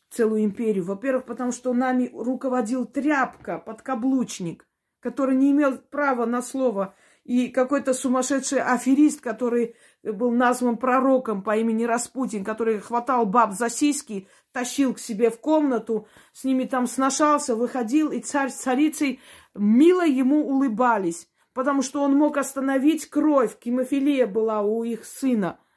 [0.09, 0.83] целую империю.
[0.85, 4.67] Во-первых, потому что нами руководил тряпка, подкаблучник,
[5.01, 11.55] который не имел права на слово, и какой-то сумасшедший аферист, который был назван пророком по
[11.57, 16.87] имени Распутин, который хватал баб за сиськи, тащил к себе в комнату, с ними там
[16.87, 19.19] сношался, выходил, и царь с царицей
[19.53, 25.59] мило ему улыбались, потому что он мог остановить кровь, гемофилия была у их сына–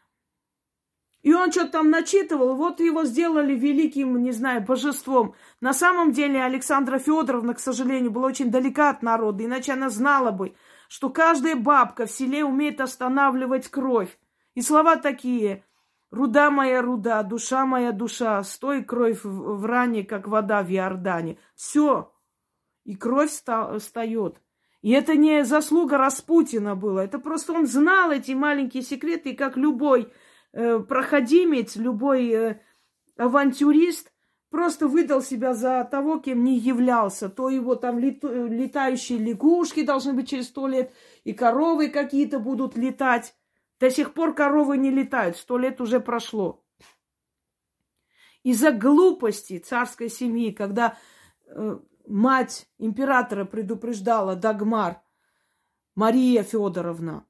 [1.22, 5.34] и он что-то там начитывал, вот его сделали великим, не знаю, божеством.
[5.60, 10.32] На самом деле Александра Федоровна, к сожалению, была очень далека от народа, иначе она знала
[10.32, 10.56] бы,
[10.88, 14.18] что каждая бабка в селе умеет останавливать кровь.
[14.54, 15.64] И слова такие
[16.10, 21.38] «Руда моя руда, душа моя душа, стой кровь в ране, как вода в Иордане».
[21.54, 22.12] Все.
[22.84, 24.42] И кровь встает.
[24.82, 29.56] И это не заслуга Распутина была, это просто он знал эти маленькие секреты, и как
[29.56, 30.12] любой
[30.52, 32.60] э, проходимец, любой э,
[33.16, 34.12] авантюрист
[34.50, 37.28] просто выдал себя за того, кем не являлся.
[37.28, 42.76] То его там лет, летающие лягушки должны быть через сто лет, и коровы какие-то будут
[42.76, 43.34] летать.
[43.78, 46.64] До сих пор коровы не летают, сто лет уже прошло.
[48.42, 50.98] Из-за глупости царской семьи, когда
[51.46, 55.00] э, мать императора предупреждала Дагмар,
[55.94, 57.26] Мария Федоровна,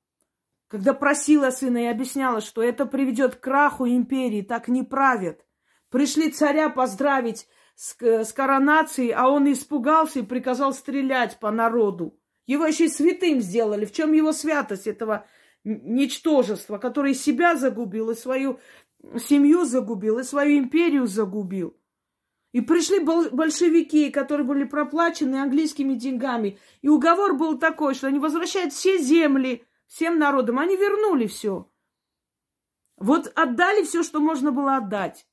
[0.69, 5.45] когда просила сына и объясняла, что это приведет к краху империи, так не правят.
[5.91, 12.19] Пришли царя поздравить с, с коронацией, а он испугался и приказал стрелять по народу.
[12.47, 13.85] Его еще и святым сделали.
[13.85, 15.27] В чем его святость этого
[15.65, 18.59] ничтожества, который себя загубил, и свою
[19.29, 21.77] семью загубил, и свою империю загубил?
[22.53, 26.59] И пришли большевики, которые были проплачены английскими деньгами.
[26.83, 30.59] И уговор был такой, что они возвращают все земли, всем народам.
[30.59, 31.71] Они вернули все.
[32.99, 35.27] Вот отдали все, что можно было отдать.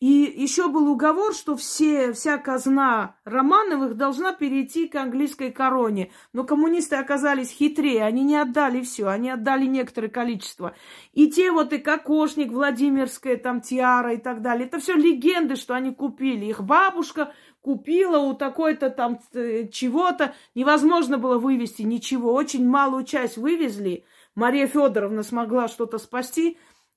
[0.00, 6.10] И еще был уговор, что все, вся казна Романовых должна перейти к английской короне.
[6.32, 10.74] Но коммунисты оказались хитрее, они не отдали все, они отдали некоторое количество.
[11.12, 15.74] И те вот и Кокошник, Владимирская, там Тиара и так далее, это все легенды, что
[15.74, 16.46] они купили.
[16.46, 20.34] Их бабушка купила у такой-то там э, чего-то.
[20.54, 22.32] Невозможно было вывести ничего.
[22.32, 24.06] Очень малую часть вывезли.
[24.34, 26.56] Мария Федоровна смогла что-то спасти.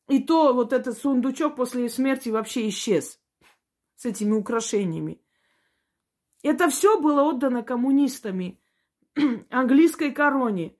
[0.09, 3.19] И то вот этот сундучок после смерти вообще исчез
[3.95, 5.21] с этими украшениями.
[6.41, 8.59] Это все было отдано коммунистами
[9.49, 10.75] английской короне.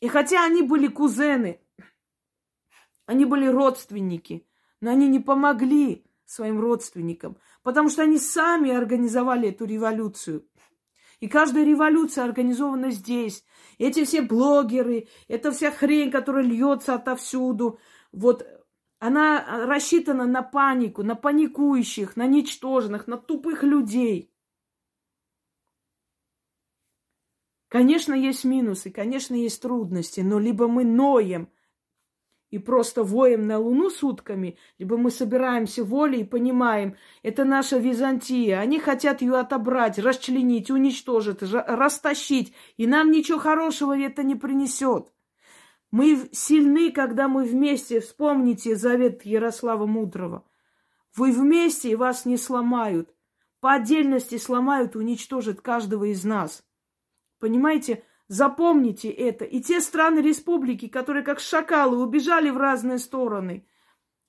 [0.00, 1.60] И хотя они были кузены,
[3.06, 4.46] они были родственники,
[4.80, 10.46] но они не помогли своим родственникам, потому что они сами организовали эту революцию.
[11.20, 13.44] И каждая революция организована здесь.
[13.78, 17.78] Эти все блогеры, эта вся хрень, которая льется отовсюду,
[18.12, 18.46] вот
[19.00, 24.32] она рассчитана на панику, на паникующих, на ничтожных, на тупых людей.
[27.68, 31.50] Конечно, есть минусы, конечно, есть трудности, но либо мы ноем
[32.50, 38.58] и просто воем на Луну сутками, либо мы собираемся волей и понимаем, это наша Византия.
[38.58, 45.12] Они хотят ее отобрать, расчленить, уничтожить, растащить, и нам ничего хорошего это не принесет.
[45.90, 48.00] Мы сильны, когда мы вместе.
[48.00, 50.44] Вспомните завет Ярослава Мудрого.
[51.16, 53.14] Вы вместе, и вас не сломают.
[53.60, 56.62] По отдельности сломают уничтожат каждого из нас.
[57.40, 58.04] Понимаете?
[58.28, 59.46] Запомните это.
[59.46, 63.66] И те страны республики, которые как шакалы убежали в разные стороны,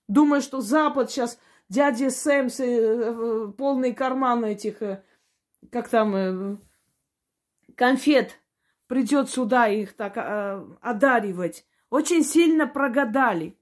[0.07, 1.37] думая, что Запад сейчас
[1.67, 5.03] дяди Сэмс, э, э, полные карманы этих, э,
[5.69, 6.61] как там,
[7.75, 8.39] конфет,
[8.87, 10.17] придет сюда их так
[10.81, 11.65] одаривать.
[11.89, 13.58] Очень сильно прогадали.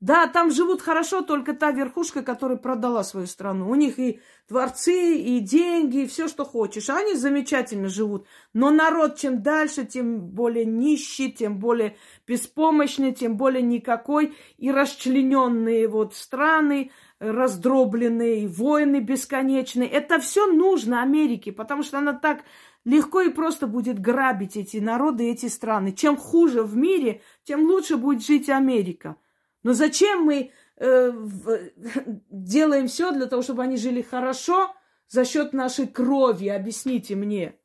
[0.00, 3.68] Да, там живут хорошо только та верхушка, которая продала свою страну.
[3.68, 6.88] У них и дворцы, и деньги, и все, что хочешь.
[6.88, 8.26] Они замечательно живут.
[8.54, 14.34] Но народ чем дальше, тем более нищий, тем более беспомощный, тем более никакой.
[14.56, 19.90] И расчлененные вот страны, раздробленные, войны бесконечные.
[19.90, 22.44] Это все нужно Америке, потому что она так
[22.86, 25.92] легко и просто будет грабить эти народы, эти страны.
[25.92, 29.16] Чем хуже в мире, тем лучше будет жить Америка.
[29.62, 31.12] Но зачем мы э,
[32.30, 34.74] делаем все для того, чтобы они жили хорошо
[35.08, 36.48] за счет нашей крови?
[36.48, 37.56] Объясните мне.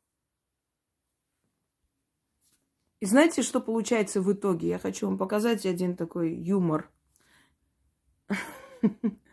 [3.00, 4.70] И знаете, что получается в итоге?
[4.70, 6.90] Я хочу вам показать один такой юмор.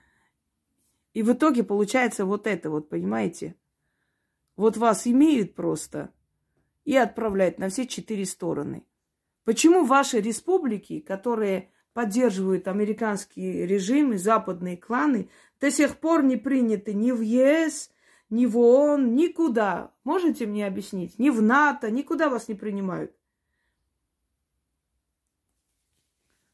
[1.13, 3.55] И в итоге получается вот это вот, понимаете?
[4.57, 6.13] Вот вас имеют просто
[6.85, 8.85] и отправляют на все четыре стороны.
[9.45, 15.28] Почему ваши республики, которые поддерживают американский режим и западные кланы,
[15.61, 17.90] до сих пор не приняты ни в ЕС,
[18.30, 19.93] ни в ООН, никуда.
[20.05, 21.18] Можете мне объяснить?
[21.18, 23.14] Ни в НАТО, никуда вас не принимают.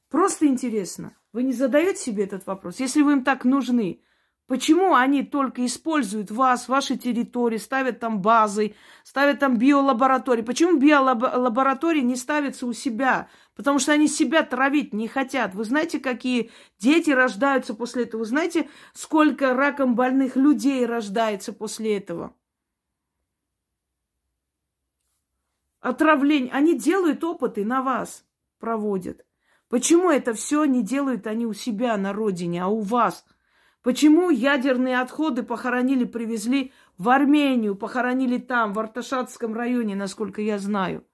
[0.09, 1.17] Просто интересно.
[1.33, 2.81] Вы не задаете себе этот вопрос?
[2.81, 4.03] Если вы им так нужны,
[4.49, 8.75] Почему они только используют вас, ваши территории, ставят там базы,
[9.05, 10.41] ставят там биолаборатории?
[10.41, 13.29] Почему биолаборатории не ставятся у себя?
[13.59, 15.53] Потому что они себя травить не хотят.
[15.53, 18.21] Вы знаете, какие дети рождаются после этого?
[18.21, 22.37] Вы знаете, сколько раком больных людей рождается после этого?
[25.81, 26.53] Отравление.
[26.53, 28.25] Они делают опыты на вас,
[28.61, 29.27] проводят.
[29.69, 33.25] Почему это все не делают они у себя на родине, а у вас–
[33.83, 41.08] Почему ядерные отходы похоронили, привезли в Армению, похоронили там, в Арташатском районе, насколько я знаю?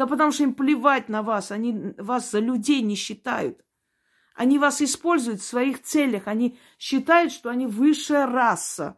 [0.00, 3.62] Да потому что им плевать на вас, они вас за людей не считают.
[4.34, 8.96] Они вас используют в своих целях, они считают, что они высшая раса.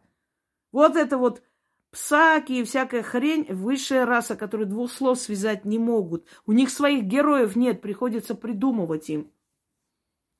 [0.71, 1.43] Вот это вот
[1.91, 6.25] псаки и всякая хрень, высшая раса, которую двух слов связать не могут.
[6.45, 9.29] У них своих героев нет, приходится придумывать им.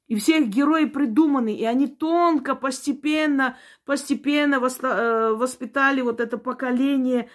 [0.07, 7.29] И все их герои придуманы, и они тонко, постепенно, постепенно э, воспитали вот это поколение,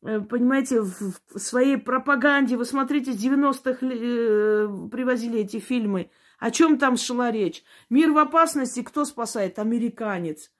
[0.00, 2.56] понимаете, в своей пропаганде.
[2.56, 6.10] Вы смотрите, с 90-х э, привозили эти фильмы.
[6.38, 7.62] О чем там шла речь?
[7.90, 9.58] Мир в опасности, кто спасает?
[9.58, 10.50] Американец.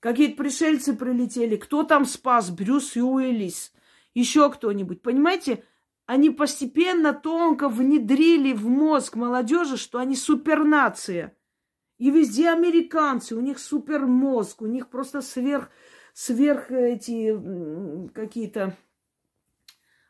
[0.00, 1.56] Какие-то пришельцы прилетели.
[1.56, 2.50] Кто там спас?
[2.50, 3.72] Брюс Уиллис.
[4.12, 5.02] Еще кто-нибудь.
[5.02, 5.64] Понимаете?
[6.06, 11.36] они постепенно тонко внедрили в мозг молодежи, что они супернация.
[11.98, 15.70] И везде американцы, у них супермозг, у них просто сверх,
[16.14, 17.36] сверх эти
[18.14, 18.74] какие-то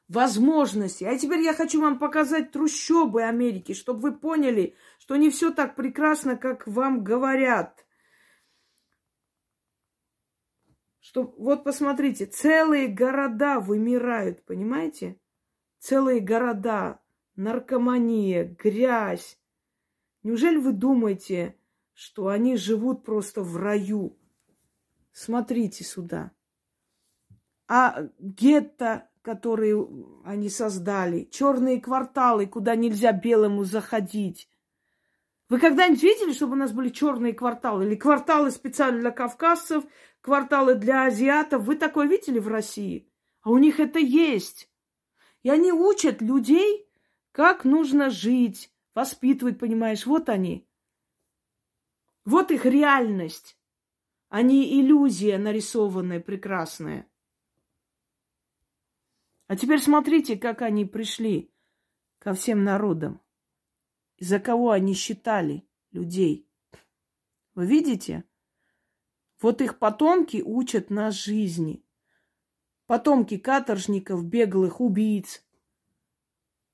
[0.06, 1.02] возможности.
[1.02, 5.74] А теперь я хочу вам показать трущобы Америки, чтобы вы поняли, что не все так
[5.74, 7.84] прекрасно, как вам говорят.
[11.00, 15.18] Что, вот посмотрите, целые города вымирают, понимаете?
[15.84, 17.02] целые города,
[17.36, 19.38] наркомания, грязь.
[20.22, 21.58] Неужели вы думаете,
[21.92, 24.18] что они живут просто в раю?
[25.14, 26.32] Смотрите сюда.
[27.68, 29.86] А гетто, которые
[30.24, 34.50] они создали, черные кварталы, куда нельзя белому заходить.
[35.48, 37.86] Вы когда-нибудь видели, чтобы у нас были черные кварталы?
[37.86, 39.84] Или кварталы специально для кавказцев,
[40.20, 41.62] кварталы для азиатов?
[41.62, 43.08] Вы такое видели в России?
[43.42, 44.68] А у них это есть.
[45.44, 46.90] И они учат людей,
[47.30, 50.66] как нужно жить, воспитывать, понимаешь, вот они.
[52.24, 53.56] Вот их реальность,
[54.34, 57.08] а не иллюзия нарисованная, прекрасная.
[59.46, 61.52] А теперь смотрите, как они пришли
[62.18, 63.20] ко всем народам.
[64.18, 66.48] За кого они считали людей.
[67.54, 68.24] Вы видите?
[69.40, 71.84] Вот их потомки учат нас жизни
[72.86, 75.46] потомки каторжников, беглых, убийц.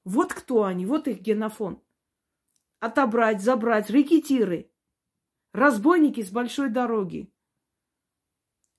[0.04, 1.82] Вот кто они, вот их генофон.
[2.78, 4.72] Отобрать, забрать, рекетиры,
[5.52, 7.30] разбойники с большой дороги.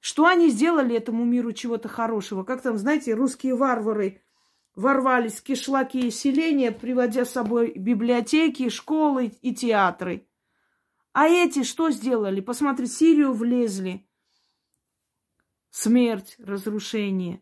[0.01, 2.43] Что они сделали этому миру чего-то хорошего?
[2.43, 4.21] Как там, знаете, русские варвары
[4.75, 10.27] ворвались в кишлаки и селения, приводя с собой библиотеки, школы и театры.
[11.13, 12.41] А эти что сделали?
[12.41, 14.05] Посмотри, в Сирию влезли–
[15.69, 17.41] смерть, разрушение.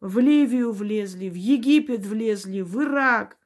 [0.00, 3.38] В Ливию влезли, в Египет влезли, в Ирак.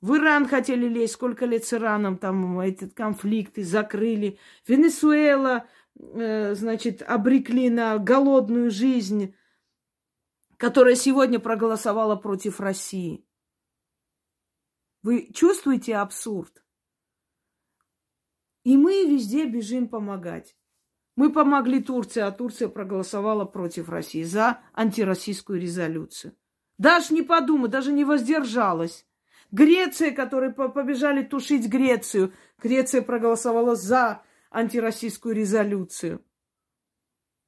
[0.00, 4.38] В Иран хотели лезть, сколько лет с Ираном там этот конфликты закрыли.
[4.66, 9.34] Венесуэла, значит, обрекли на голодную жизнь,
[10.56, 13.26] которая сегодня проголосовала против России.
[15.02, 16.62] Вы чувствуете абсурд?
[18.64, 20.56] И мы везде бежим помогать.
[21.16, 26.36] Мы помогли Турции, а Турция проголосовала против России за антироссийскую резолюцию.
[26.78, 29.06] Даже не подумай, даже не воздержалась.
[29.50, 32.32] Греция, которые побежали тушить Грецию,
[32.62, 36.24] Греция проголосовала за антироссийскую резолюцию.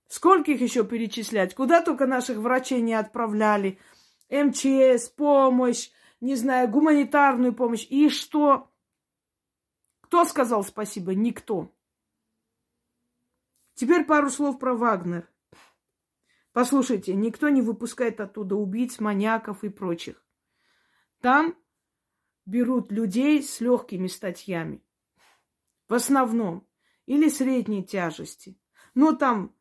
[0.08, 1.54] Сколько их еще перечислять?
[1.54, 3.78] Куда только наших врачей не отправляли.
[4.30, 5.90] МЧС, помощь,
[6.20, 7.86] не знаю, гуманитарную помощь.
[7.88, 8.70] И что?
[10.02, 11.14] Кто сказал спасибо?
[11.14, 11.72] Никто.
[13.74, 15.28] Теперь пару слов про Вагнер.
[16.52, 20.22] Послушайте, никто не выпускает оттуда убийц, маньяков и прочих.
[21.20, 21.56] Там
[22.44, 24.84] берут людей с легкими статьями.
[25.88, 26.66] В основном.
[27.06, 28.56] Или средней тяжести.
[28.94, 29.54] Но там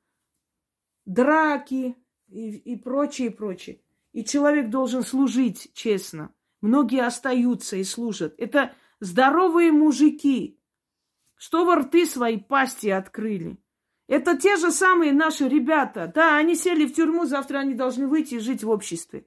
[1.05, 1.95] драки
[2.27, 3.81] и, и прочее, прочее.
[4.13, 6.33] И человек должен служить честно.
[6.61, 8.35] Многие остаются и служат.
[8.37, 10.59] Это здоровые мужики.
[11.35, 13.57] Что во рты свои пасти открыли.
[14.07, 16.11] Это те же самые наши ребята.
[16.13, 19.25] Да, они сели в тюрьму, завтра они должны выйти и жить в обществе.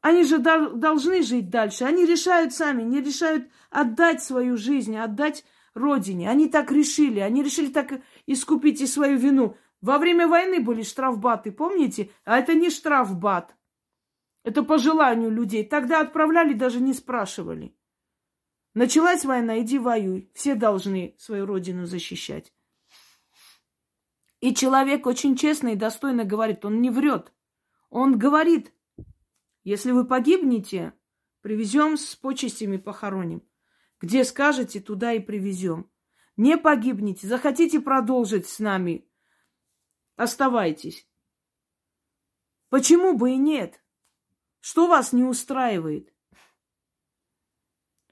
[0.00, 1.84] Они же должны жить дальше.
[1.84, 5.44] Они решают сами, не решают отдать свою жизнь, отдать
[5.78, 6.28] родине.
[6.28, 7.20] Они так решили.
[7.20, 9.56] Они решили так искупить и свою вину.
[9.80, 12.10] Во время войны были штрафбаты, помните?
[12.24, 13.56] А это не штрафбат.
[14.44, 15.64] Это по желанию людей.
[15.64, 17.74] Тогда отправляли, даже не спрашивали.
[18.74, 20.30] Началась война, иди воюй.
[20.34, 22.52] Все должны свою родину защищать.
[24.40, 27.32] И человек очень честно и достойно говорит, он не врет.
[27.90, 28.72] Он говорит,
[29.64, 30.92] если вы погибнете,
[31.40, 33.42] привезем с почестями похороним.
[34.00, 35.90] Где скажете, туда и привезем.
[36.36, 39.08] Не погибнете, захотите продолжить с нами,
[40.16, 41.08] оставайтесь.
[42.68, 43.82] Почему бы и нет?
[44.60, 46.14] Что вас не устраивает?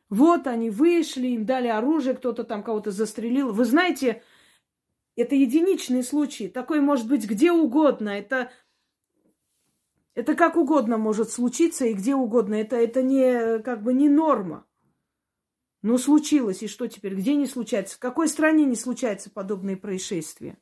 [0.09, 3.53] Вот они вышли, им дали оружие, кто-то там кого-то застрелил.
[3.53, 4.25] Вы знаете,
[5.15, 6.49] это единичный случай.
[6.49, 8.09] Такой может быть где угодно.
[8.11, 8.51] Это,
[10.15, 12.55] это как угодно может случиться и где угодно.
[12.55, 14.66] Это, это не, как бы не норма.
[15.87, 17.15] Но случилось, и что теперь?
[17.15, 17.95] Где не случается?
[17.95, 20.59] В какой стране не случаются подобные происшествия?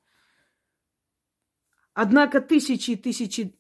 [1.95, 3.59] Однако тысячи и тысячи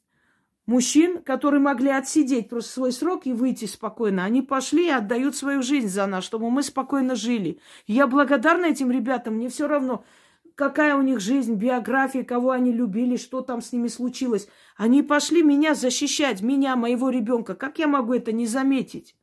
[0.66, 5.62] мужчин, которые могли отсидеть просто свой срок и выйти спокойно, они пошли и отдают свою
[5.62, 7.58] жизнь за нас, чтобы мы спокойно жили.
[7.86, 10.04] я благодарна этим ребятам, мне все равно,
[10.56, 14.48] какая у них жизнь, биография, кого они любили, что там с ними случилось.
[14.76, 17.54] Они пошли меня защищать, меня, моего ребенка.
[17.54, 19.16] Как я могу это не заметить?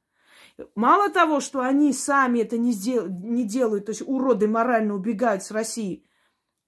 [0.75, 5.43] Мало того, что они сами это не, сдел- не делают, то есть уроды морально убегают
[5.43, 6.05] с России,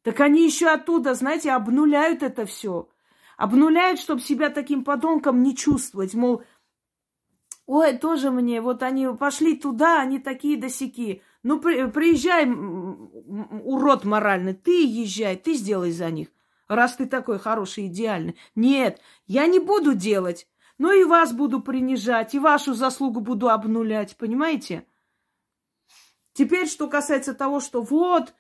[0.02, 2.90] так они еще оттуда, знаете, обнуляют это все
[3.38, 6.14] обнуляют, чтобы себя таким подонком не чувствовать.
[6.14, 6.44] Мол,
[7.66, 11.22] ой, тоже мне, вот они пошли туда, они такие досяки.
[11.44, 16.30] Ну, при, приезжай, урод моральный, ты езжай, ты сделай за них,
[16.68, 18.38] раз ты такой хороший, идеальный.
[18.56, 24.18] Нет, я не буду делать, но и вас буду принижать, и вашу заслугу буду обнулять,
[24.18, 24.86] понимаете?
[26.34, 28.34] Теперь, что касается того, что вот,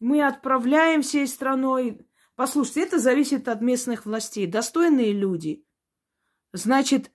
[0.00, 4.46] мы отправляем всей страной Послушайте, это зависит от местных властей.
[4.46, 5.64] Достойные люди.
[6.52, 7.10] Значит,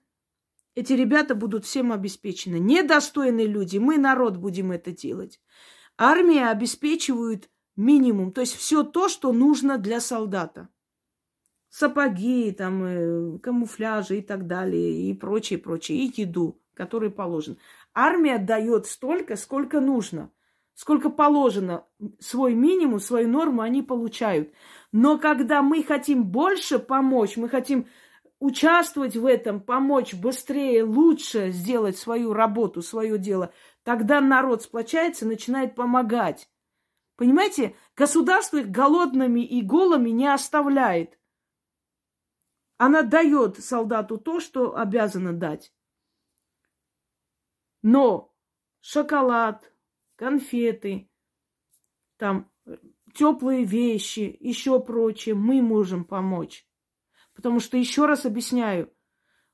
[0.74, 2.58] эти ребята будут всем обеспечены.
[2.58, 5.40] Недостойные люди, мы, народ, будем это делать.
[5.96, 10.68] Армия обеспечивает минимум, то есть все то, что нужно для солдата.
[11.70, 17.58] Сапоги, там, э, камуфляжи и так далее, и прочее, прочее, и еду, который положен.
[17.92, 20.30] Армия дает столько, сколько нужно,
[20.74, 21.84] сколько положено.
[22.20, 24.52] Свой минимум, свою норму они получают.
[24.92, 27.86] Но когда мы хотим больше помочь, мы хотим
[28.40, 33.52] участвовать в этом, помочь быстрее, лучше сделать свою работу, свое дело,
[33.82, 36.48] тогда народ сплочается, начинает помогать.
[37.16, 41.17] Понимаете, государство их голодными и голыми не оставляет.
[42.78, 45.72] Она дает солдату то, что обязана дать.
[47.82, 48.34] Но
[48.80, 49.72] шоколад,
[50.16, 51.10] конфеты,
[52.16, 52.50] там
[53.14, 56.66] теплые вещи, еще прочее, мы можем помочь.
[57.34, 58.92] Потому что, еще раз объясняю,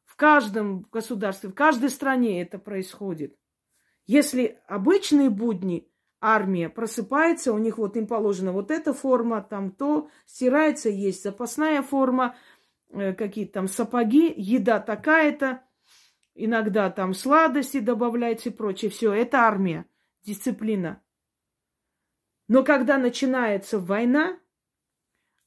[0.05, 3.37] в каждом государстве, в каждой стране это происходит.
[4.07, 10.09] Если обычные будни, армия просыпается, у них вот им положена вот эта форма, там то,
[10.25, 12.39] стирается, есть запасная форма, э,
[12.91, 15.63] какие-то там сапоги, еда такая-то,
[16.35, 18.91] иногда там сладости добавляются и прочее.
[18.91, 19.87] Все, это армия,
[20.23, 21.03] дисциплина.
[22.49, 24.39] Но когда начинается война,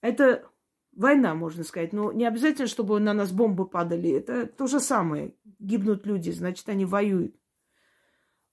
[0.02, 0.50] это
[0.94, 1.94] война, можно сказать.
[1.94, 4.12] Но не обязательно, чтобы на нас бомбы падали.
[4.12, 5.36] Это то же самое.
[5.60, 7.36] Гибнут люди, значит, они воюют.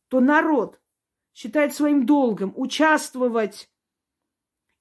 [0.09, 0.81] То народ
[1.33, 3.71] считает своим долгом участвовать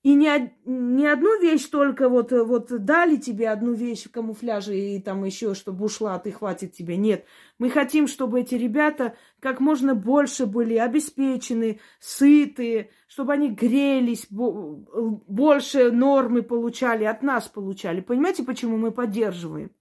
[0.03, 5.01] и не, не одну вещь только вот, вот дали тебе одну вещь в камуфляже и
[5.01, 6.97] там еще, чтобы ушла, а ты хватит тебе.
[6.97, 7.25] Нет.
[7.57, 15.89] Мы хотим, чтобы эти ребята как можно больше были обеспечены, сытые, чтобы они грелись, больше
[15.91, 18.01] нормы получали, от нас получали.
[18.01, 19.71] Понимаете, почему мы поддерживаем?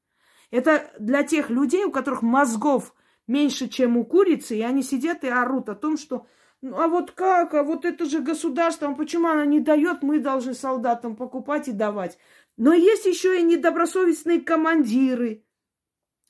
[0.53, 2.95] Это для тех людей, у которых мозгов
[3.27, 6.27] меньше, чем у курицы, и они сидят и орут о том, что
[6.63, 7.55] ну, а вот как?
[7.55, 10.03] А вот это же государство, почему она не дает?
[10.03, 12.19] Мы должны солдатам покупать и давать.
[12.57, 15.45] Но есть еще и недобросовестные командиры.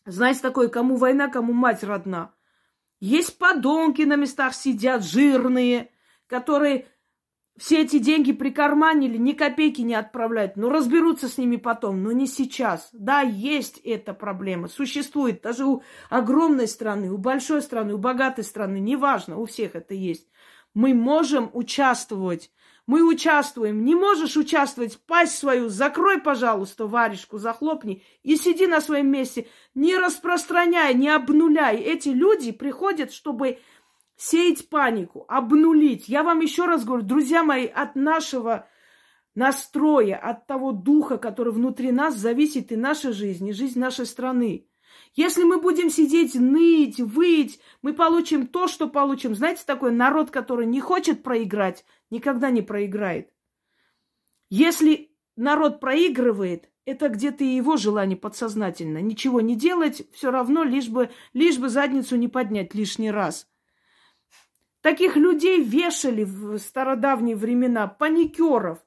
[0.06, 2.32] Знаете такое, кому война, кому мать родна.
[2.98, 5.90] Есть подонки на местах сидят, жирные,
[6.26, 6.86] которые
[7.62, 10.56] все эти деньги прикарманили, ни копейки не отправляют.
[10.56, 12.88] Но разберутся с ними потом, но не сейчас.
[12.92, 15.42] Да, есть эта проблема, существует.
[15.42, 20.26] Даже у огромной страны, у большой страны, у богатой страны, неважно, у всех это есть.
[20.74, 22.50] Мы можем участвовать.
[22.88, 23.84] Мы участвуем.
[23.84, 29.46] Не можешь участвовать, пасть свою, закрой, пожалуйста, варежку, захлопни и сиди на своем месте.
[29.76, 31.76] Не распространяй, не обнуляй.
[31.76, 33.60] Эти люди приходят, чтобы
[34.22, 36.08] сеять панику, обнулить.
[36.08, 38.68] Я вам еще раз говорю, друзья мои, от нашего
[39.34, 44.68] настроя, от того духа, который внутри нас, зависит и наша жизнь, и жизнь нашей страны.
[45.14, 49.34] Если мы будем сидеть, ныть, выть, мы получим то, что получим.
[49.34, 53.30] Знаете, такой народ, который не хочет проиграть, никогда не проиграет.
[54.50, 58.98] Если народ проигрывает, это где-то его желание подсознательно.
[58.98, 63.48] Ничего не делать, все равно, лишь бы, лишь бы задницу не поднять лишний раз.
[64.82, 68.84] Таких людей вешали в стародавние времена, паникеров.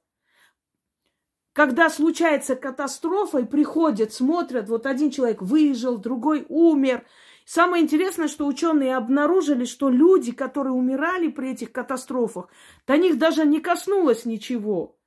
[1.54, 7.06] Когда случается катастрофа и приходят, смотрят, вот один человек выжил, другой умер.
[7.46, 12.50] Самое интересное, что ученые обнаружили, что люди, которые умирали при этих катастрофах,
[12.86, 14.98] до них даже не коснулось ничего.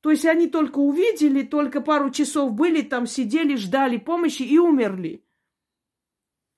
[0.00, 5.24] То есть они только увидели, только пару часов были там, сидели, ждали помощи и умерли.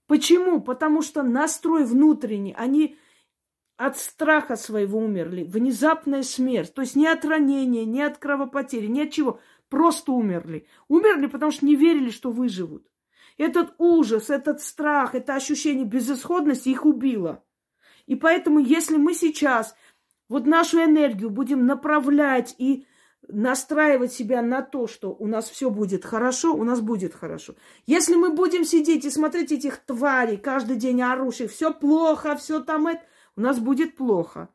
[0.06, 0.60] Почему?
[0.60, 2.98] Потому что настрой внутренний, они
[3.78, 5.44] от страха своего умерли.
[5.44, 6.74] Внезапная смерть.
[6.74, 9.40] То есть не от ранения, не от кровопотери, ни от чего.
[9.70, 10.66] Просто умерли.
[10.88, 12.84] Умерли, потому что не верили, что выживут.
[13.38, 17.44] Этот ужас, этот страх, это ощущение безысходности их убило.
[18.06, 19.76] И поэтому, если мы сейчас
[20.28, 22.84] вот нашу энергию будем направлять и
[23.28, 27.54] настраивать себя на то, что у нас все будет хорошо, у нас будет хорошо.
[27.86, 32.88] Если мы будем сидеть и смотреть этих тварей, каждый день орущих, все плохо, все там
[32.88, 33.02] это,
[33.38, 34.48] у нас будет плохо.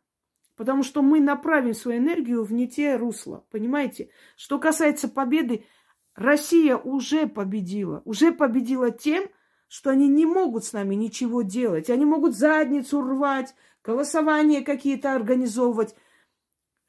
[0.57, 3.45] Потому что мы направим свою энергию в не те русла.
[3.49, 4.09] Понимаете?
[4.35, 5.65] Что касается победы,
[6.15, 8.01] Россия уже победила.
[8.03, 9.29] Уже победила тем,
[9.69, 11.89] что они не могут с нами ничего делать.
[11.89, 13.55] Они могут задницу рвать,
[13.85, 15.95] голосования какие-то организовывать.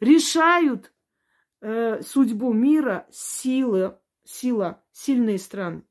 [0.01, 0.93] Решают
[1.61, 5.85] э, судьбу мира силы, сила, сильные страны.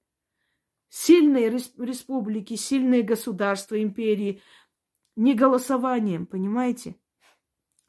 [0.90, 4.42] Сильные республики, сильные государства, империи,
[5.16, 6.96] не голосованием, понимаете?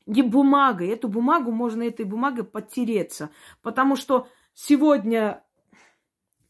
[0.07, 0.89] Не бумагой.
[0.89, 3.31] Эту бумагу можно этой бумагой подтереться.
[3.62, 5.45] Потому что сегодня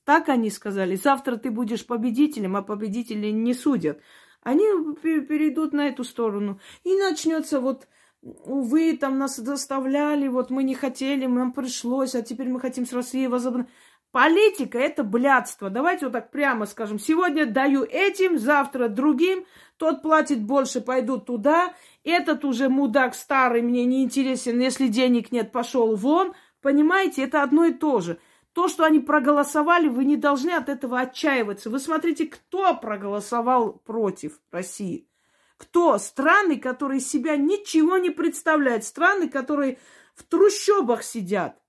[0.04, 4.00] так они сказали, завтра ты будешь победителем, а победители не судят.
[4.42, 4.64] Они
[5.02, 6.60] перейдут на эту сторону.
[6.84, 7.88] И начнется вот,
[8.20, 12.92] увы, там нас заставляли, вот мы не хотели, нам пришлось, а теперь мы хотим с
[12.92, 13.70] Россией возобновить.
[14.14, 15.70] Политика– это блядство.
[15.70, 17.00] Давайте вот так прямо скажем.
[17.00, 19.44] Сегодня даю этим, завтра другим.
[19.76, 21.74] Тот платит больше, пойду туда.
[22.04, 24.60] Этот уже мудак старый, мне не интересен.
[24.60, 26.32] Если денег нет, пошел вон.
[26.62, 28.20] Понимаете, это одно и то же.
[28.52, 31.68] То, что они проголосовали, вы не должны от этого отчаиваться.
[31.68, 35.08] Вы смотрите, кто проголосовал против России.
[35.56, 35.98] Кто?
[35.98, 38.84] Страны, которые себя ничего не представляют.
[38.84, 39.80] Страны, которые
[40.14, 41.60] в трущобах сидят.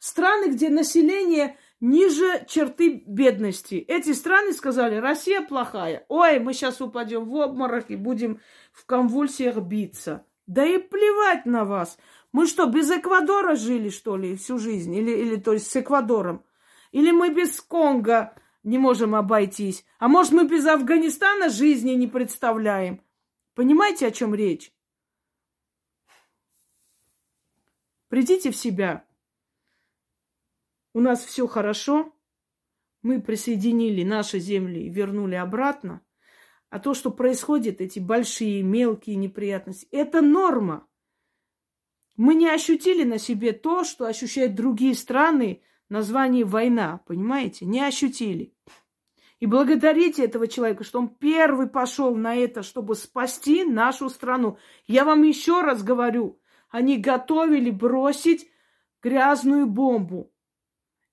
[0.00, 3.76] Страны, где население ниже черты бедности.
[3.76, 6.04] Эти страны сказали, Россия плохая.
[6.08, 8.40] Ой, мы сейчас упадем в обморок и будем
[8.72, 10.24] в конвульсиях биться.
[10.46, 11.98] Да и плевать на вас.
[12.32, 14.94] Мы что, без Эквадора жили, что ли, всю жизнь?
[14.94, 16.44] Или, или то есть с Эквадором?
[16.92, 19.84] Или мы без Конго не можем обойтись?
[19.98, 23.02] А может, мы без Афганистана жизни не представляем?
[23.54, 24.70] Понимаете, о чем речь?
[28.08, 29.05] Придите в себя
[30.96, 32.10] у нас все хорошо,
[33.02, 36.00] мы присоединили наши земли и вернули обратно,
[36.70, 40.86] а то, что происходит, эти большие, мелкие неприятности, это норма.
[42.16, 47.66] Мы не ощутили на себе то, что ощущают другие страны, название война, понимаете?
[47.66, 48.54] Не ощутили.
[49.38, 54.56] И благодарите этого человека, что он первый пошел на это, чтобы спасти нашу страну.
[54.86, 56.40] Я вам еще раз говорю,
[56.70, 58.50] они готовили бросить
[59.02, 60.32] грязную бомбу.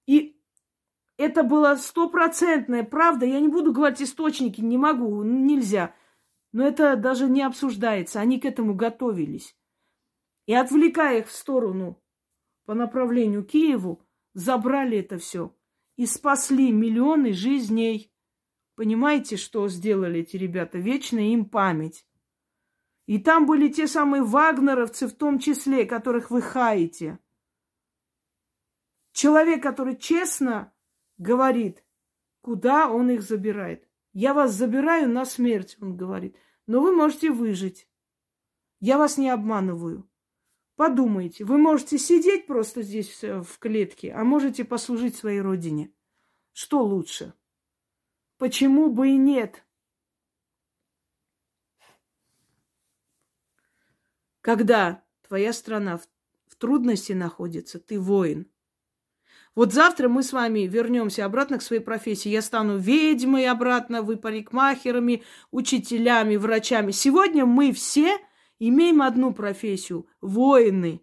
[0.05, 0.39] И
[1.17, 3.25] это было стопроцентная правда.
[3.25, 5.95] Я не буду говорить источники, не могу, нельзя.
[6.51, 8.19] Но это даже не обсуждается.
[8.19, 9.55] Они к этому готовились.
[10.45, 12.01] И отвлекая их в сторону
[12.65, 15.55] по направлению к Киеву, забрали это все
[15.95, 18.11] и спасли миллионы жизней.
[18.75, 20.79] Понимаете, что сделали эти ребята?
[20.79, 22.05] Вечная им память.
[23.05, 27.19] И там были те самые вагнеровцы, в том числе, которых вы хаете.
[29.13, 30.73] Человек, который честно
[31.17, 31.85] говорит,
[32.41, 33.87] куда он их забирает.
[34.11, 36.35] Я вас забираю на смерть, он говорит.
[36.65, 37.87] Но вы можете выжить.
[38.79, 40.09] Я вас не обманываю.
[40.75, 45.93] Подумайте, вы можете сидеть просто здесь э, в клетке, а можете послужить своей родине.
[46.51, 47.33] Что лучше?
[48.39, 49.63] Почему бы и нет?
[54.41, 56.07] Когда твоя страна в,
[56.47, 58.49] в трудности находится, ты воин.
[59.55, 62.29] Вот завтра мы с вами вернемся обратно к своей профессии.
[62.29, 66.91] Я стану ведьмой обратно, вы парикмахерами, учителями, врачами.
[66.91, 68.17] Сегодня мы все
[68.59, 71.01] имеем одну профессию– воины.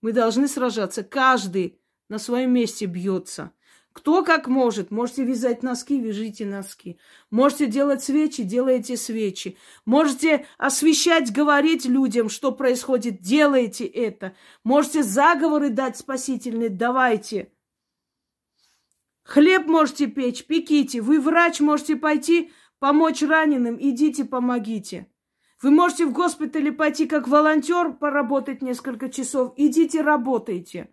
[0.00, 1.02] Мы должны сражаться.
[1.02, 3.52] Каждый на своем месте бьется.
[3.92, 4.90] Кто как может.
[4.90, 6.98] Можете вязать носки, вяжите носки.
[7.30, 9.56] Можете делать свечи, делайте свечи.
[9.86, 14.34] Можете освещать, говорить людям, что происходит, делайте это.
[14.64, 17.52] Можете заговоры дать спасительные, давайте.
[19.26, 21.00] Хлеб можете печь, пеките.
[21.00, 25.10] Вы врач, можете пойти помочь раненым, идите, помогите.
[25.60, 30.90] Вы можете в госпитале пойти как волонтер поработать несколько часов, идите, работайте.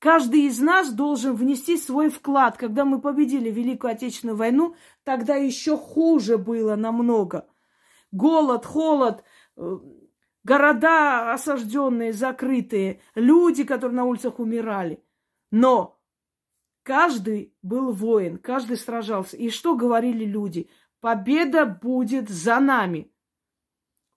[0.00, 2.56] Каждый из нас должен внести свой вклад.
[2.56, 7.46] Когда мы победили Великую Отечественную войну, тогда еще хуже было намного.
[8.10, 9.22] Голод, холод,
[9.56, 9.78] э,
[10.42, 15.00] города осажденные, закрытые, люди, которые на улицах умирали.
[15.52, 16.01] Но
[16.82, 19.36] каждый был воин, каждый сражался.
[19.36, 20.68] И что говорили люди?
[21.00, 23.12] Победа будет за нами.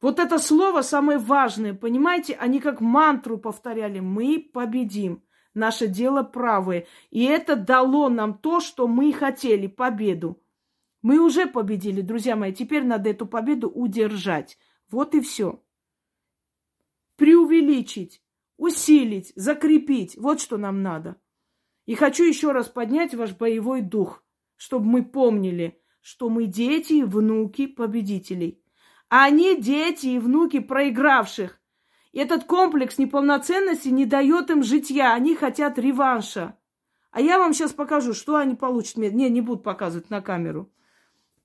[0.01, 2.35] Вот это слово самое важное, понимаете?
[2.35, 3.99] Они как мантру повторяли.
[3.99, 5.23] Мы победим
[5.55, 6.85] наше дело правое.
[7.09, 10.41] И это дало нам то, что мы хотели, победу.
[11.01, 12.53] Мы уже победили, друзья мои.
[12.53, 14.59] Теперь надо эту победу удержать.
[14.89, 15.63] Вот и все.
[17.15, 18.21] Преувеличить,
[18.57, 20.17] усилить, закрепить.
[20.17, 21.15] Вот что нам надо.
[21.85, 24.23] И хочу еще раз поднять ваш боевой дух,
[24.55, 28.61] чтобы мы помнили, что мы дети и внуки победителей.
[29.09, 31.59] А они дети и внуки проигравших.
[32.11, 35.13] Этот комплекс неполноценности не дает им житья.
[35.13, 36.57] Они хотят реванша.
[37.11, 38.97] А я вам сейчас покажу, что они получат.
[38.97, 40.71] Не, не буду показывать на камеру.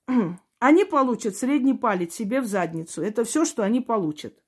[0.59, 3.01] Они получат средний палец себе в задницу.
[3.01, 4.40] Это все, что они получат.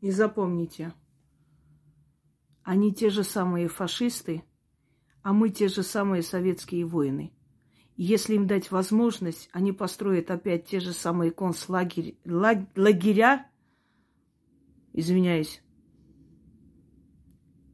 [0.00, 0.94] И запомните,
[2.62, 4.44] они те же самые фашисты,
[5.22, 7.32] а мы те же самые советские воины.
[7.96, 13.50] И если им дать возможность, они построят опять те же самые концлагеря, лагеря,
[14.92, 15.62] извиняюсь,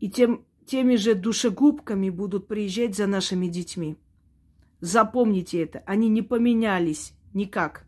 [0.00, 3.96] и тем, теми же душегубками будут приезжать за нашими детьми.
[4.80, 7.86] Запомните это, они не поменялись никак.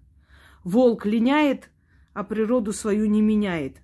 [0.65, 1.71] Волк линяет,
[2.13, 3.83] а природу свою не меняет.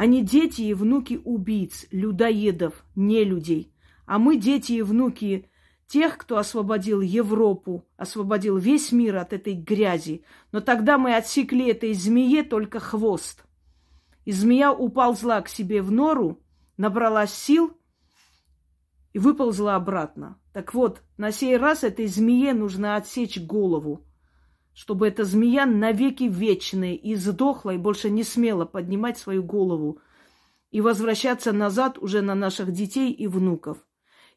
[0.00, 3.74] Они дети и внуки убийц, людоедов, не людей.
[4.06, 5.50] А мы дети и внуки
[5.88, 10.24] тех, кто освободил Европу, освободил весь мир от этой грязи.
[10.52, 13.44] Но тогда мы отсекли этой змее только хвост.
[14.24, 16.40] И змея уползла к себе в нору,
[16.78, 17.76] набралась сил
[19.12, 20.38] и выползла обратно.
[20.54, 24.06] Так вот, на сей раз этой змее нужно отсечь голову
[24.74, 30.00] чтобы эта змея навеки вечная и сдохла, и больше не смела поднимать свою голову
[30.70, 33.78] и возвращаться назад уже на наших детей и внуков.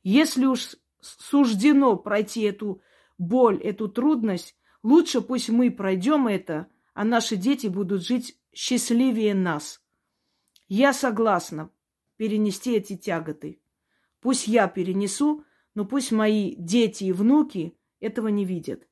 [0.04, 2.82] Если уж суждено пройти эту
[3.18, 9.82] боль, эту трудность, лучше пусть мы пройдем это, а наши дети будут жить счастливее нас.
[10.68, 11.70] Я согласна
[12.18, 13.60] перенести эти тяготы.
[14.22, 15.44] Пусть я перенесу,
[15.76, 18.88] но пусть мои дети и внуки этого не видят.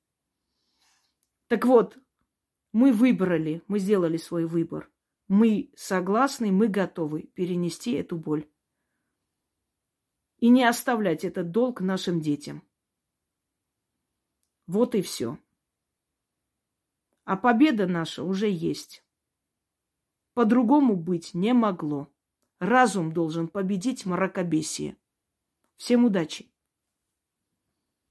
[1.52, 1.98] Так вот,
[2.72, 4.90] мы выбрали, мы сделали свой выбор.
[5.28, 8.48] Мы согласны, мы готовы перенести эту боль.
[10.38, 12.64] И не оставлять этот долг нашим детям.
[14.66, 15.38] Вот и все.
[17.26, 19.04] А победа наша уже есть.
[20.34, 22.10] По-другому быть не могло.
[22.60, 24.96] Разум должен победить мракобесие.
[25.76, 26.51] Всем удачи!